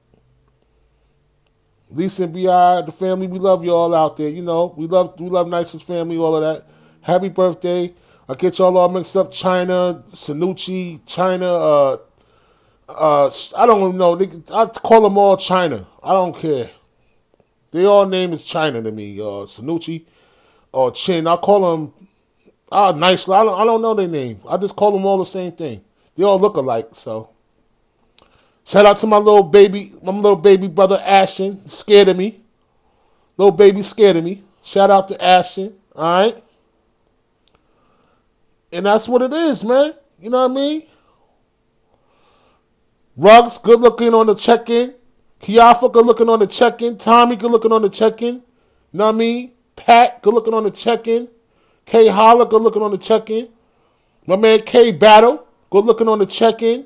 Lisa 1.90 2.24
and 2.24 2.32
Bi, 2.32 2.82
the 2.82 2.92
family, 2.92 3.26
we 3.26 3.38
love 3.38 3.64
y'all 3.64 3.94
out 3.94 4.16
there. 4.16 4.28
You 4.30 4.42
know, 4.42 4.72
we 4.76 4.86
love 4.86 5.20
we 5.20 5.28
love 5.28 5.46
Nice's 5.46 5.82
family, 5.82 6.16
all 6.16 6.36
of 6.36 6.42
that. 6.42 6.66
Happy 7.02 7.28
birthday. 7.28 7.92
I 8.28 8.34
get 8.34 8.58
y'all 8.58 8.76
all 8.78 8.88
mixed 8.88 9.16
up. 9.16 9.30
China, 9.30 10.02
Sanucci, 10.10 11.00
China, 11.06 11.52
uh, 11.52 11.98
uh, 12.88 13.30
I 13.56 13.66
don't 13.66 13.82
even 13.82 13.98
know. 13.98 14.16
They, 14.16 14.28
I 14.52 14.66
call 14.66 15.02
them 15.02 15.18
all 15.18 15.36
China. 15.36 15.86
I 16.02 16.12
don't 16.12 16.34
care. 16.34 16.70
They 17.70 17.84
all 17.84 18.06
name 18.06 18.32
is 18.32 18.44
China 18.44 18.82
to 18.82 18.92
me. 18.92 19.18
Uh, 19.18 19.44
Sanucci 19.46 20.04
or 20.72 20.90
Chin. 20.92 21.26
I 21.26 21.36
call 21.36 21.76
them 21.76 21.92
ah 22.70 22.92
nicely. 22.92 23.34
I 23.34 23.44
don't, 23.44 23.60
I 23.60 23.64
don't 23.64 23.82
know 23.82 23.94
their 23.94 24.08
name. 24.08 24.40
I 24.48 24.56
just 24.56 24.76
call 24.76 24.92
them 24.92 25.04
all 25.04 25.18
the 25.18 25.26
same 25.26 25.52
thing. 25.52 25.82
They 26.16 26.24
all 26.24 26.38
look 26.38 26.56
alike. 26.56 26.90
So 26.92 27.30
shout 28.64 28.86
out 28.86 28.98
to 28.98 29.06
my 29.06 29.16
little 29.18 29.42
baby, 29.42 29.92
my 30.02 30.12
little 30.12 30.36
baby 30.36 30.68
brother 30.68 31.00
Ashton. 31.04 31.66
Scared 31.66 32.08
of 32.08 32.16
me. 32.16 32.40
Little 33.36 33.52
baby 33.52 33.82
scared 33.82 34.16
of 34.16 34.24
me. 34.24 34.42
Shout 34.62 34.90
out 34.90 35.08
to 35.08 35.24
Ashton. 35.24 35.74
All 35.96 36.04
right. 36.04 36.43
And 38.74 38.86
that's 38.86 39.08
what 39.08 39.22
it 39.22 39.32
is, 39.32 39.64
man. 39.64 39.94
You 40.18 40.30
know 40.30 40.48
what 40.48 40.50
I 40.50 40.54
mean? 40.54 40.82
Ruggs, 43.16 43.56
good 43.58 43.80
looking 43.80 44.12
on 44.12 44.26
the 44.26 44.34
check 44.34 44.68
in. 44.68 44.94
Kiafa, 45.40 45.92
good 45.92 46.04
looking 46.04 46.28
on 46.28 46.40
the 46.40 46.48
check 46.48 46.82
in. 46.82 46.98
Tommy, 46.98 47.36
good 47.36 47.52
looking 47.52 47.70
on 47.70 47.82
the 47.82 47.88
check 47.88 48.20
in. 48.20 48.34
You 48.34 48.42
know 48.92 49.06
what 49.06 49.14
I 49.14 49.18
mean? 49.18 49.52
Pat, 49.76 50.20
good 50.22 50.34
looking 50.34 50.54
on 50.54 50.64
the 50.64 50.72
check 50.72 51.06
in. 51.06 51.28
K 51.86 52.08
Holler, 52.08 52.46
good 52.46 52.62
looking 52.62 52.82
on 52.82 52.90
the 52.90 52.98
check 52.98 53.30
in. 53.30 53.48
My 54.26 54.34
man 54.34 54.62
K 54.62 54.90
Battle, 54.90 55.46
good 55.70 55.84
looking 55.84 56.08
on 56.08 56.18
the 56.18 56.26
check 56.26 56.60
in. 56.60 56.84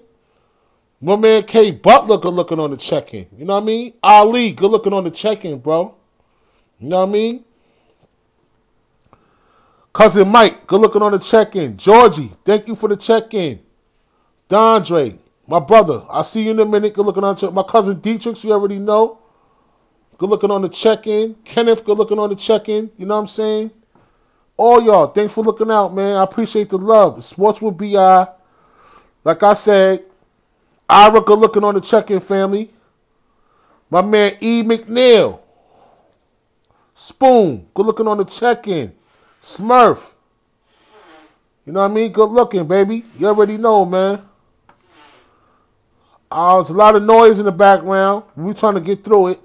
My 1.01 1.17
man 1.17 1.45
K 1.45 1.71
Butler, 1.71 2.19
good 2.19 2.35
looking 2.35 2.61
on 2.61 2.71
the 2.71 2.77
check 2.77 3.15
in. 3.15 3.29
You 3.35 3.47
know 3.47 3.55
what 3.55 3.63
I 3.63 3.67
mean? 3.67 3.95
Ali, 4.03 4.53
good 4.53 4.71
looking 4.71 4.93
on 4.93 5.05
the 5.05 5.11
check 5.11 5.47
in, 5.47 5.59
bro. 5.59 5.95
You 6.81 6.91
know 6.91 7.01
what 7.01 7.09
I 7.09 7.13
mean? 7.13 7.45
Cousin 9.99 10.29
Mike, 10.29 10.65
good 10.69 10.81
looking 10.81 11.03
on 11.03 11.11
the 11.11 11.19
check 11.19 11.57
in. 11.57 11.77
Georgie, 11.77 12.31
thank 12.45 12.69
you 12.69 12.77
for 12.77 12.89
the 12.89 12.97
check 12.97 13.35
in. 13.35 13.59
Dondre, 14.49 15.19
my 15.45 15.59
brother, 15.59 16.05
I'll 16.09 16.23
see 16.23 16.45
you 16.45 16.53
in 16.53 16.61
a 16.61 16.65
minute. 16.65 16.95
Good 16.95 17.05
looking 17.05 17.25
on 17.25 17.35
the 17.35 17.41
check. 17.41 17.53
My 17.53 17.65
cousin 17.65 17.99
Dietrich, 17.99 18.45
you 18.45 18.53
already 18.53 18.79
know. 18.79 19.19
Good 20.17 20.31
looking 20.31 20.53
on 20.53 20.63
the 20.63 20.69
check 20.69 21.09
in. 21.09 21.35
Kenneth, 21.45 21.85
good 21.85 21.99
looking 21.99 22.21
on 22.21 22.29
the 22.29 22.37
check 22.37 22.69
in. 22.69 22.93
You 22.97 23.07
know 23.07 23.17
what 23.17 23.23
I'm 23.23 23.27
saying? 23.27 23.73
All 24.57 24.81
y'all, 24.81 25.09
thanks 25.09 25.35
for 25.35 25.43
looking 25.43 25.69
out, 25.69 25.93
man. 25.93 26.17
I 26.17 26.23
appreciate 26.23 26.69
the 26.69 26.79
love. 26.79 27.25
Sports 27.25 27.61
with 27.61 27.77
BI. 27.77 28.29
Like 29.25 29.43
I 29.43 29.55
said, 29.55 30.05
Ira, 30.89 31.23
good 31.23 31.41
looking 31.41 31.65
on 31.65 31.75
the 31.75 31.81
check 31.81 32.09
in 32.13 32.21
family. 32.21 32.71
My 33.91 34.03
man 34.03 34.35
E. 34.41 34.63
McNeil. 34.63 35.41
Spoon, 36.95 37.67
good 37.75 37.87
looking 37.87 38.07
on 38.07 38.19
the 38.19 38.25
check 38.25 38.69
in. 38.69 38.95
Smurf. 39.41 40.15
You 41.65 41.73
know 41.73 41.81
what 41.81 41.91
I 41.91 41.95
mean? 41.95 42.13
Good 42.13 42.31
looking, 42.31 42.67
baby. 42.67 43.05
You 43.19 43.27
already 43.27 43.59
know, 43.59 43.85
man. 43.85 44.23
Uh, 46.31 46.57
there's 46.57 46.71
a 46.71 46.75
lot 46.75 46.97
of 46.97 47.03
noise 47.03 47.39
in 47.39 47.45
the 47.45 47.53
background. 47.53 48.25
We're 48.37 48.53
trying 48.53 48.75
to 48.75 48.81
get 48.81 49.05
through 49.05 49.29
it. 49.29 49.41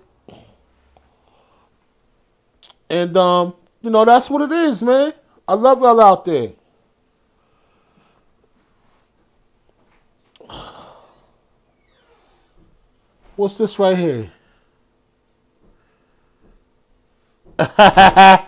And, 2.89 3.15
um, 3.17 3.56
you 3.82 3.89
know, 3.89 4.06
that's 4.06 4.29
what 4.29 4.41
it 4.41 4.51
is, 4.51 4.84
man. 4.84 5.13
I 5.47 5.56
love 5.56 5.79
y'all 5.82 5.99
out 5.99 6.25
there. 6.25 6.51
What's 13.36 13.58
this 13.58 13.79
right 13.79 13.97
here? 13.97 14.32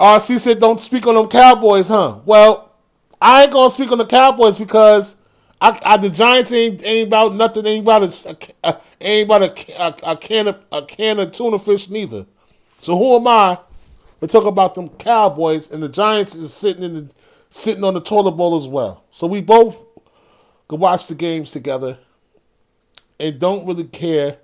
RC 0.00 0.38
said, 0.38 0.58
"Don't 0.58 0.80
speak 0.80 1.06
on 1.06 1.14
them 1.14 1.28
Cowboys, 1.28 1.88
huh?" 1.88 2.18
Well, 2.24 2.72
I 3.20 3.42
ain't 3.42 3.52
gonna 3.52 3.70
speak 3.70 3.92
on 3.92 3.98
the 3.98 4.06
Cowboys 4.06 4.58
because 4.58 5.16
I, 5.60 5.78
I 5.84 5.96
the 5.98 6.08
Giants 6.08 6.50
ain't, 6.52 6.82
ain't 6.84 7.08
about 7.08 7.34
nothing. 7.34 7.66
Ain't 7.66 7.84
about 7.84 8.02
a, 8.02 8.36
a 8.64 8.80
ain't 9.00 9.26
about 9.26 9.42
a, 9.42 9.82
a, 9.82 10.12
a, 10.12 10.16
can 10.16 10.48
of 10.48 10.58
a 10.72 10.82
can 10.82 11.20
of 11.20 11.32
tuna 11.32 11.58
fish 11.58 11.90
neither. 11.90 12.24
So 12.78 12.96
who 12.96 13.16
am 13.16 13.26
I 13.26 13.58
to 14.20 14.26
talk 14.26 14.46
about 14.46 14.74
them 14.74 14.88
Cowboys? 14.88 15.70
And 15.70 15.82
the 15.82 15.88
Giants 15.88 16.34
is 16.34 16.52
sitting 16.52 16.82
in 16.82 16.94
the 16.94 17.08
sitting 17.50 17.84
on 17.84 17.92
the 17.94 18.00
toilet 18.00 18.32
bowl 18.32 18.56
as 18.56 18.68
well. 18.68 19.04
So 19.10 19.26
we 19.26 19.42
both 19.42 19.76
could 20.66 20.80
watch 20.80 21.08
the 21.08 21.14
games 21.14 21.50
together 21.50 21.98
and 23.18 23.38
don't 23.38 23.66
really 23.66 23.84
care 23.84 24.38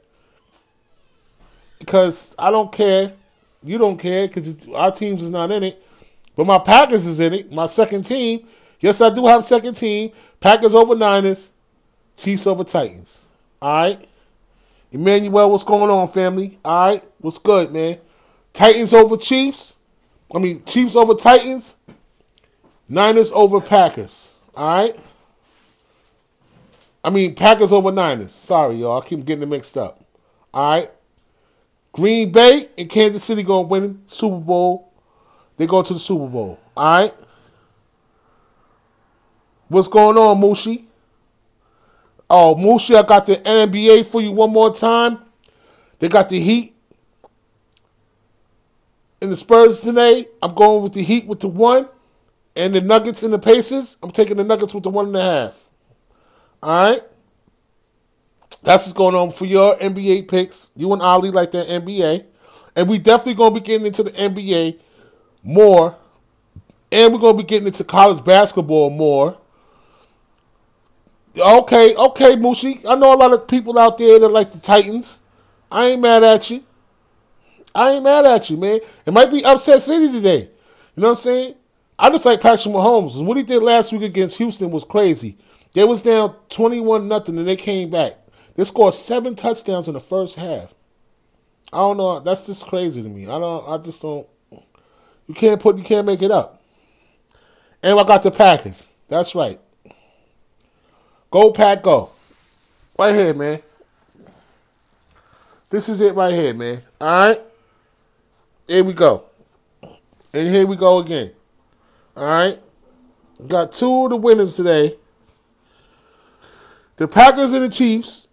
because 1.79 2.35
I 2.39 2.51
don't 2.51 2.73
care 2.73 3.15
you 3.63 3.79
don't 3.79 3.99
care 3.99 4.27
because 4.27 4.69
our 4.69 4.91
teams 4.91 5.23
is 5.23 5.31
not 5.31 5.51
in 5.51 5.63
it. 5.63 5.83
But 6.37 6.47
my 6.47 6.59
Packers 6.59 7.07
is 7.07 7.21
in 7.21 7.33
it. 7.33 7.53
My 7.53 7.67
second 7.67 8.05
team. 8.05 8.47
Yes, 8.81 9.01
I 9.01 9.11
do 9.11 9.27
have 9.27 9.45
second 9.45 9.75
team. 9.75 10.13
Packers 10.39 10.75
over 10.75 10.95
Niners. 10.95 11.51
Chiefs 12.17 12.47
over 12.47 12.65
Titans. 12.65 13.27
All 13.61 13.75
right. 13.75 14.09
Emmanuel, 14.93 15.51
what's 15.51 15.65
going 15.65 15.91
on, 15.91 16.09
family? 16.09 16.59
All 16.65 16.89
right. 16.89 17.05
What's 17.19 17.39
good, 17.39 17.73
man? 17.73 17.99
Titans 18.53 18.93
over 18.93 19.17
Chiefs. 19.17 19.75
I 20.35 20.39
mean, 20.39 20.63
Chiefs 20.65 20.97
over 20.97 21.15
Titans. 21.15 21.77
Niners 22.89 23.33
over 23.33 23.61
Packers. 23.61 24.35
All 24.55 24.85
right. 24.85 25.01
I 27.03 27.11
mean, 27.11 27.35
Packers 27.35 27.73
over 27.73 27.93
Niners. 27.93 28.33
Sorry, 28.33 28.77
y'all. 28.77 29.01
I 29.01 29.07
keep 29.07 29.25
getting 29.25 29.43
it 29.43 29.47
mixed 29.47 29.77
up. 29.77 30.05
All 30.53 30.79
right. 30.79 30.91
Green 31.97 32.31
Bay 32.31 32.69
and 32.77 32.91
Kansas 32.91 33.25
City 33.25 33.43
to 33.43 33.61
win 33.63 34.03
Super 34.07 34.37
Bowl. 34.37 34.93
They 35.57 35.67
go 35.67 35.83
to 35.83 35.95
the 35.95 35.99
Super 35.99 36.27
Bowl. 36.27 36.61
All 36.77 36.85
right. 36.85 37.15
What's 39.69 39.89
going 39.89 40.19
on, 40.19 40.39
Mushi? 40.39 40.85
Oh, 42.29 42.55
Mushi, 42.55 42.95
I 42.95 43.03
got 43.03 43.25
the 43.25 43.37
NBA 43.37 44.05
for 44.05 44.21
you 44.21 44.31
one 44.33 44.53
more 44.53 44.75
time. 44.75 45.21
They 45.99 46.09
got 46.09 46.29
the 46.29 46.39
Heat 46.39 46.77
and 49.23 49.33
the 49.33 49.37
Spurs 49.37 49.81
today. 49.81 50.29
I'm 50.43 50.55
going 50.55 50.83
with 50.83 50.93
the 50.93 51.03
Heat 51.03 51.27
with 51.27 51.41
the 51.41 51.49
one, 51.49 51.89
and 52.55 52.75
the 52.75 52.83
Nuggets 52.83 53.23
and 53.23 53.33
the 53.33 53.39
Pacers. 53.39 53.97
I'm 54.03 54.11
taking 54.11 54.37
the 54.37 54.45
Nuggets 54.45 54.75
with 54.75 54.85
the 54.85 54.91
one 54.91 55.07
and 55.07 55.17
a 55.17 55.23
half. 55.23 55.65
All 56.63 56.93
right. 56.93 57.03
That's 58.67 58.85
what's 58.85 58.95
going 58.95 59.15
on 59.15 59.31
for 59.31 59.45
your 59.45 59.77
NBA 59.77 60.27
picks. 60.27 60.73
You 60.75 60.93
and 60.93 61.01
Ali 61.01 61.31
like 61.31 61.53
that 61.53 61.69
NBA. 61.69 62.25
And 62.75 62.89
we 62.89 62.99
definitely 62.99 63.35
gonna 63.35 63.55
be 63.55 63.61
getting 63.61 63.87
into 63.87 64.03
the 64.03 64.11
NBA 64.11 64.81
more. 65.45 65.97
And 66.91 67.13
we're 67.13 67.21
gonna 67.21 67.39
be 67.39 67.45
getting 67.45 67.69
into 67.69 67.85
college 67.85 68.25
basketball 68.25 68.91
more. 68.91 69.39
Okay, 71.39 71.95
okay, 71.95 72.35
Mushi. 72.35 72.85
I 72.85 72.97
know 72.97 73.15
a 73.15 73.17
lot 73.17 73.33
of 73.33 73.47
people 73.47 73.79
out 73.79 73.99
there 73.99 74.19
that 74.19 74.29
like 74.31 74.51
the 74.51 74.59
Titans. 74.59 75.21
I 75.71 75.91
ain't 75.91 76.03
mad 76.03 76.25
at 76.25 76.51
you. 76.51 76.65
I 77.73 77.91
ain't 77.93 78.03
mad 78.03 78.27
at 78.27 78.51
you, 78.51 78.57
man. 78.57 78.81
It 79.07 79.13
might 79.13 79.31
be 79.31 79.45
upset 79.45 79.81
city 79.81 80.11
today. 80.11 80.41
You 80.97 81.03
know 81.03 81.07
what 81.07 81.11
I'm 81.11 81.17
saying? 81.19 81.55
I 82.01 82.11
just 82.11 82.27
like 82.27 82.41
Patrick 82.41 82.75
Mahomes. 82.75 83.25
What 83.25 83.37
he 83.37 83.45
did 83.45 83.63
last 83.63 83.93
week 83.93 84.03
against 84.03 84.39
Houston 84.39 84.73
was 84.73 84.83
crazy. 84.83 85.39
They 85.73 85.85
was 85.85 86.03
down 86.03 86.35
21 86.49 87.07
nothing 87.07 87.39
and 87.39 87.47
they 87.47 87.55
came 87.55 87.91
back. 87.91 88.17
They 88.57 88.65
scored 88.65 88.95
seven 88.95 89.37
touchdowns 89.37 89.87
in 89.87 89.95
the 89.95 90.01
first 90.01 90.37
half. 90.37 90.75
I 91.73 91.79
don't 91.79 91.99
know. 91.99 92.21
That's 92.21 92.47
just 92.47 92.67
crazy 92.67 93.03
to 93.03 93.09
me. 93.09 93.25
I 93.25 93.39
don't. 93.39 93.69
I 93.69 93.77
just 93.79 94.01
don't. 94.01 94.27
You 94.51 95.35
can't 95.35 95.61
put. 95.61 95.77
You 95.77 95.85
can't 95.85 96.07
make 96.07 96.23
it 96.23 96.31
up. 96.31 96.63
And 97.83 97.99
I 97.99 98.05
got 98.05 98.23
the 98.23 98.31
Packers. 98.31 98.91
That's 99.09 99.35
right. 99.35 99.61
Go 101.31 101.53
Pack, 101.53 101.83
go. 101.83 102.09
Right 102.99 103.15
here, 103.15 103.35
man. 103.35 103.61
This 105.69 105.89
is 105.89 106.01
it 106.01 106.15
right 106.15 106.33
here, 106.33 106.55
man. 106.55 106.83
All 107.01 107.09
right. 107.09 107.41
Here 108.67 108.83
we 108.83 108.95
go. 108.95 109.25
And 109.83 110.55
here 110.55 110.67
we 110.67 110.77
go 110.77 110.99
again. 110.99 111.33
All 112.17 112.25
right. 112.25 112.59
Got 113.47 113.73
two 113.73 114.05
of 114.05 114.11
the 114.11 114.17
winners 114.17 114.57
today. 114.57 114.97
The 116.97 117.07
Packers 117.07 117.53
and 117.53 117.65
the 117.65 117.69
Chiefs 117.69 118.26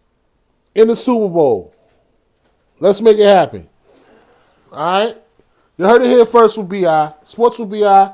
in 0.75 0.87
the 0.87 0.95
Super 0.95 1.29
Bowl. 1.29 1.73
Let's 2.79 3.01
make 3.01 3.17
it 3.17 3.25
happen. 3.25 3.69
All 4.71 5.05
right. 5.05 5.17
You 5.77 5.85
heard 5.85 6.01
it 6.01 6.09
here 6.09 6.25
first 6.25 6.57
with 6.57 6.69
BI. 6.69 7.13
Sports 7.23 7.59
with 7.59 7.71
BI. 7.71 8.13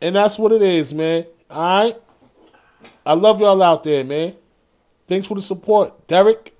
And 0.00 0.16
that's 0.16 0.38
what 0.38 0.52
it 0.52 0.62
is, 0.62 0.92
man. 0.92 1.26
All 1.50 1.84
right. 1.84 1.96
I 3.06 3.14
love 3.14 3.40
y'all 3.40 3.62
out 3.62 3.82
there, 3.82 4.04
man. 4.04 4.34
Thanks 5.06 5.26
for 5.26 5.34
the 5.34 5.42
support, 5.42 6.06
Derek. 6.06 6.54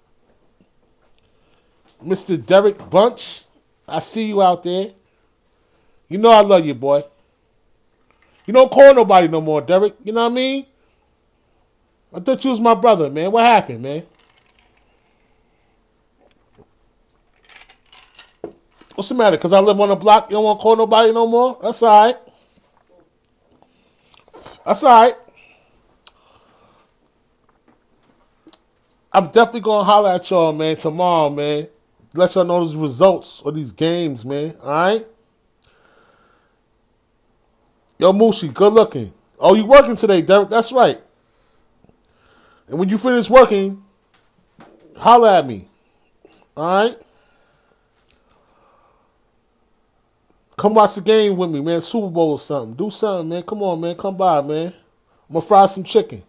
Mr. 2.03 2.45
Derek 2.45 2.91
Bunch. 2.91 3.45
I 3.89 3.99
see 3.99 4.27
you 4.27 4.43
out 4.43 4.63
there. 4.63 4.93
You 6.09 6.19
know 6.19 6.31
I 6.31 6.41
love 6.41 6.65
you, 6.65 6.75
boy. 6.75 7.05
You 8.47 8.53
don't 8.53 8.71
call 8.71 8.95
nobody 8.95 9.29
no 9.29 9.41
more, 9.41 9.63
Derek. 9.63 9.95
You 10.05 10.13
know 10.13 10.23
what 10.25 10.33
I 10.33 10.35
mean? 10.35 10.67
I 12.15 12.21
thought 12.21 12.45
you 12.45 12.51
was 12.51 12.61
my 12.61 12.75
brother, 12.75 13.11
man. 13.11 13.33
What 13.33 13.45
happened, 13.45 13.83
man? 13.83 14.07
What's 18.95 19.09
the 19.09 19.17
matter? 19.17 19.37
Because 19.37 19.53
I 19.53 19.59
live 19.59 19.81
on 19.81 19.91
a 19.91 19.97
block, 19.97 20.31
you 20.31 20.37
don't 20.37 20.45
want 20.45 20.61
to 20.61 20.63
call 20.63 20.77
nobody 20.77 21.13
no 21.13 21.27
more? 21.27 21.59
That's 21.61 21.83
all 21.83 22.07
right. 22.07 22.17
That's 24.65 24.83
all 24.85 25.03
right. 25.03 25.17
I'm 29.13 29.27
definitely 29.27 29.63
going 29.63 29.81
to 29.81 29.85
holler 29.85 30.11
at 30.11 30.31
y'all, 30.31 30.53
man, 30.53 30.77
tomorrow, 30.77 31.31
man. 31.31 31.69
Let 32.15 32.35
y'all 32.37 32.45
know 32.45 32.65
the 32.65 32.79
results 32.79 33.43
of 33.45 33.57
these 33.57 33.73
games, 33.73 34.25
man. 34.25 34.57
All 34.63 34.71
right? 34.71 35.07
Yo, 37.99 38.13
Mushi, 38.13 38.55
good 38.55 38.73
looking. 38.73 39.13
Oh, 39.39 39.55
you 39.55 39.67
working 39.67 39.97
today, 39.97 40.23
Derek? 40.23 40.49
That's 40.49 40.71
right. 40.71 41.01
And 42.69 42.79
when 42.79 42.89
you 42.89 42.99
finish 42.99 43.29
working, 43.29 43.83
holla 44.97 45.39
at 45.39 45.47
me. 45.47 45.69
All 46.57 46.75
right? 46.75 46.97
Come 50.57 50.75
watch 50.75 50.95
the 50.95 51.01
game 51.01 51.37
with 51.37 51.51
me, 51.51 51.61
man. 51.61 51.83
Super 51.83 52.09
Bowl 52.09 52.33
or 52.33 52.39
something. 52.39 52.75
Do 52.75 52.91
something, 52.91 53.29
man. 53.29 53.43
Come 53.43 53.63
on, 53.63 53.81
man. 53.81 53.97
Come 53.97 54.17
by, 54.17 54.41
man. 54.41 54.73
I'm 55.29 55.33
gonna 55.33 55.41
fry 55.41 55.67
some 55.67 55.85
chicken. 55.85 56.23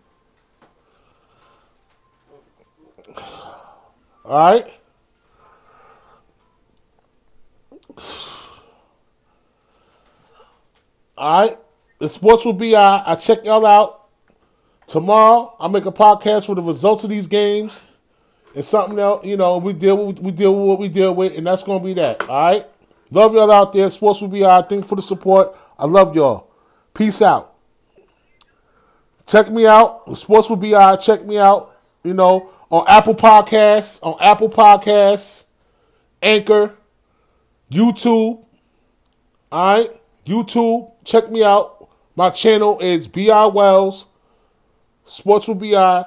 All 4.25 4.51
right. 4.51 4.65
All 11.17 11.41
right. 11.41 11.57
The 11.99 12.09
sports 12.09 12.43
will 12.43 12.53
be. 12.53 12.75
Uh, 12.75 13.03
I 13.05 13.15
check 13.15 13.45
y'all 13.45 13.65
out 13.65 14.04
tomorrow. 14.87 15.55
I'll 15.59 15.69
make 15.69 15.85
a 15.85 15.91
podcast 15.91 16.47
with 16.47 16.57
the 16.57 16.63
results 16.63 17.03
of 17.03 17.09
these 17.09 17.27
games 17.27 17.81
and 18.55 18.63
something 18.63 18.97
else. 18.97 19.25
You 19.25 19.37
know, 19.37 19.57
we 19.57 19.73
deal 19.73 20.07
with 20.07 20.19
we 20.19 20.31
deal 20.31 20.55
with 20.55 20.67
what 20.67 20.79
we 20.79 20.89
deal 20.89 21.13
with, 21.13 21.37
and 21.37 21.45
that's 21.45 21.63
gonna 21.63 21.83
be 21.83 21.93
that. 21.93 22.27
All 22.29 22.51
right. 22.51 22.65
Love 23.11 23.33
y'all 23.33 23.51
out 23.51 23.73
there. 23.73 23.89
Sports 23.89 24.21
will 24.21 24.29
be 24.29 24.41
right. 24.41 24.67
Thanks 24.67 24.87
for 24.87 24.95
the 24.95 25.01
support. 25.01 25.55
I 25.77 25.85
love 25.85 26.15
y'all. 26.15 26.49
Peace 26.93 27.21
out. 27.21 27.53
Check 29.27 29.49
me 29.51 29.65
out. 29.65 30.17
Sports 30.17 30.49
will 30.49 30.55
be 30.57 30.73
right. 30.73 30.99
Check 30.99 31.25
me 31.25 31.37
out. 31.37 31.75
You 32.03 32.13
know, 32.13 32.49
on 32.69 32.85
Apple 32.87 33.15
Podcasts, 33.15 33.99
on 34.03 34.15
Apple 34.19 34.49
Podcasts, 34.49 35.45
Anchor, 36.21 36.75
YouTube. 37.71 38.43
All 39.51 39.75
right. 39.75 40.01
YouTube. 40.25 40.91
Check 41.03 41.31
me 41.31 41.43
out. 41.43 41.89
My 42.15 42.29
channel 42.29 42.79
is 42.79 43.07
BI 43.07 43.45
Wells. 43.47 44.07
Sports 45.05 45.47
with 45.47 45.59
BI, 45.59 46.05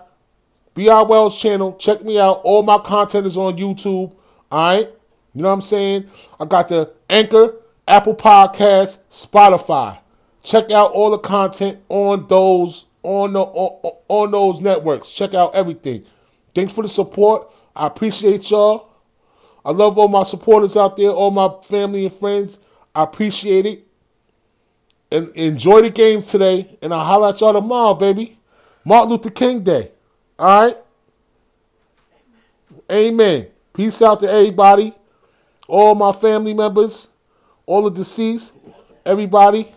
BI 0.74 1.02
Wells 1.02 1.40
channel. 1.40 1.74
Check 1.76 2.04
me 2.04 2.18
out. 2.18 2.40
All 2.44 2.62
my 2.62 2.78
content 2.78 3.26
is 3.26 3.36
on 3.36 3.56
YouTube. 3.56 4.12
All 4.50 4.74
right. 4.74 4.88
You 5.34 5.42
know 5.42 5.48
what 5.48 5.54
I'm 5.54 5.62
saying? 5.62 6.10
I 6.38 6.44
got 6.44 6.68
the 6.68 6.92
Anchor, 7.08 7.56
Apple 7.86 8.14
Podcasts, 8.14 8.98
Spotify. 9.10 9.98
Check 10.42 10.70
out 10.70 10.92
all 10.92 11.10
the 11.10 11.18
content 11.18 11.78
on 11.88 12.26
those 12.28 12.86
on 13.02 13.32
the 13.32 13.40
on, 13.40 13.92
on 14.08 14.30
those 14.30 14.60
networks. 14.60 15.10
Check 15.12 15.34
out 15.34 15.54
everything. 15.54 16.04
Thanks 16.54 16.72
for 16.72 16.82
the 16.82 16.88
support. 16.88 17.52
I 17.76 17.86
appreciate 17.86 18.50
y'all. 18.50 18.90
I 19.64 19.72
love 19.72 19.98
all 19.98 20.08
my 20.08 20.22
supporters 20.22 20.76
out 20.76 20.96
there, 20.96 21.10
all 21.10 21.30
my 21.30 21.50
family 21.62 22.06
and 22.06 22.12
friends. 22.12 22.58
I 22.94 23.04
appreciate 23.04 23.66
it. 23.66 23.86
And 25.10 25.28
enjoy 25.36 25.82
the 25.82 25.90
games 25.90 26.28
today. 26.28 26.78
And 26.82 26.92
I'll 26.92 27.04
holler 27.04 27.28
at 27.28 27.40
y'all 27.40 27.52
tomorrow, 27.52 27.94
baby. 27.94 28.37
Martin 28.88 29.10
Luther 29.10 29.30
King 29.30 29.62
Day. 29.62 29.92
All 30.38 30.62
right? 30.64 30.76
Amen. 32.90 33.48
Peace 33.72 34.02
out 34.02 34.20
to 34.20 34.30
everybody 34.30 34.94
all 35.68 35.94
my 35.94 36.10
family 36.10 36.54
members, 36.54 37.08
all 37.66 37.82
the 37.82 37.90
deceased, 37.90 38.52
everybody. 39.04 39.68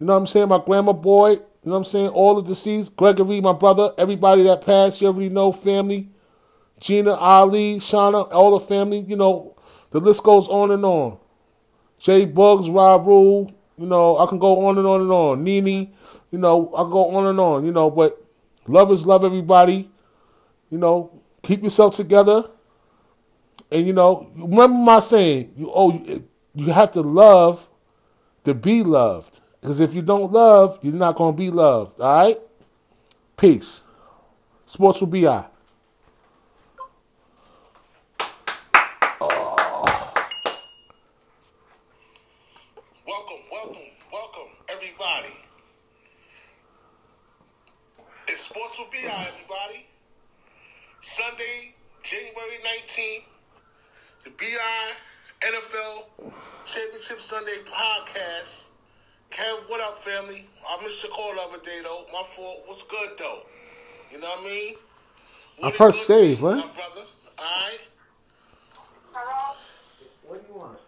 You 0.00 0.06
know 0.06 0.14
what 0.14 0.20
I'm 0.20 0.26
saying? 0.26 0.48
My 0.48 0.62
grandma 0.64 0.94
boy, 0.94 1.32
you 1.32 1.36
know 1.64 1.72
what 1.72 1.76
I'm 1.76 1.84
saying? 1.84 2.08
All 2.08 2.40
the 2.40 2.48
deceased, 2.48 2.96
Gregory, 2.96 3.40
my 3.42 3.52
brother, 3.52 3.92
everybody 3.98 4.42
that 4.44 4.64
passed, 4.64 5.00
you 5.00 5.08
already 5.08 5.28
know, 5.28 5.52
family. 5.52 6.08
Gina, 6.80 7.12
Ali, 7.12 7.76
Shauna, 7.76 8.32
all 8.32 8.58
the 8.58 8.64
family, 8.64 9.00
you 9.00 9.14
know, 9.14 9.54
the 9.90 10.00
list 10.00 10.22
goes 10.24 10.48
on 10.48 10.70
and 10.70 10.82
on. 10.82 11.18
Jay 11.98 12.24
Bugs, 12.24 12.70
Rob 12.70 13.06
Rule, 13.06 13.52
you 13.80 13.86
know, 13.86 14.18
I 14.18 14.26
can 14.26 14.38
go 14.38 14.66
on 14.66 14.76
and 14.76 14.86
on 14.86 15.00
and 15.00 15.10
on. 15.10 15.42
Nene, 15.42 15.92
you 16.30 16.38
know, 16.38 16.72
I 16.74 16.82
go 16.82 17.10
on 17.16 17.26
and 17.26 17.40
on, 17.40 17.64
you 17.64 17.72
know, 17.72 17.90
but 17.90 18.22
love 18.66 18.92
is 18.92 19.06
love, 19.06 19.24
everybody. 19.24 19.90
You 20.70 20.78
know, 20.78 21.20
keep 21.42 21.62
yourself 21.62 21.96
together. 21.96 22.44
And 23.72 23.86
you 23.86 23.92
know, 23.92 24.30
remember 24.36 24.76
my 24.76 25.00
saying, 25.00 25.54
you 25.56 25.70
oh 25.74 26.02
you 26.54 26.72
have 26.72 26.92
to 26.92 27.00
love 27.00 27.68
to 28.44 28.54
be 28.54 28.82
loved. 28.82 29.40
Because 29.60 29.80
if 29.80 29.94
you 29.94 30.02
don't 30.02 30.32
love, 30.32 30.78
you're 30.82 30.92
not 30.92 31.16
gonna 31.16 31.36
be 31.36 31.50
loved. 31.50 32.00
All 32.00 32.12
right? 32.12 32.38
Peace. 33.36 33.82
Sports 34.66 35.00
with 35.00 35.10
BI. 35.10 35.44
Welcome, 43.06 43.40
welcome, 43.50 43.90
welcome, 44.12 44.50
everybody. 44.68 45.34
It's 48.28 48.42
Sports 48.42 48.78
with 48.78 48.90
BI, 48.92 49.08
everybody. 49.08 49.86
Sunday, 51.00 51.74
January 52.02 52.58
19th. 52.64 53.24
The 54.24 54.30
BI 54.30 54.92
NFL 55.40 56.04
Championship 56.64 57.20
Sunday 57.20 57.56
podcast. 57.66 58.70
Kev, 59.30 59.68
what 59.68 59.80
up, 59.80 59.98
family? 60.20 60.44
I 60.68 60.82
missed 60.82 61.02
your 61.02 61.12
call 61.12 61.34
the 61.34 61.40
other 61.40 61.58
day, 61.62 61.80
though. 61.82 62.04
My 62.12 62.22
fault. 62.22 62.62
What's 62.66 62.82
good, 62.84 63.10
though? 63.18 63.40
You 64.10 64.20
know 64.20 64.28
what 64.28 64.40
I 64.40 64.44
mean? 64.44 64.74
What 65.58 65.74
I 65.74 65.76
pressed 65.76 66.06
save, 66.06 66.42
right? 66.42 66.56
My 66.56 66.62
brother. 66.62 67.06
All 67.38 67.44
right? 67.44 67.78
Hello? 69.12 69.56
What 70.26 70.46
do 70.46 70.52
you 70.52 70.58
want? 70.58 70.78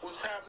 What's 0.00 0.22
happening? 0.22 0.38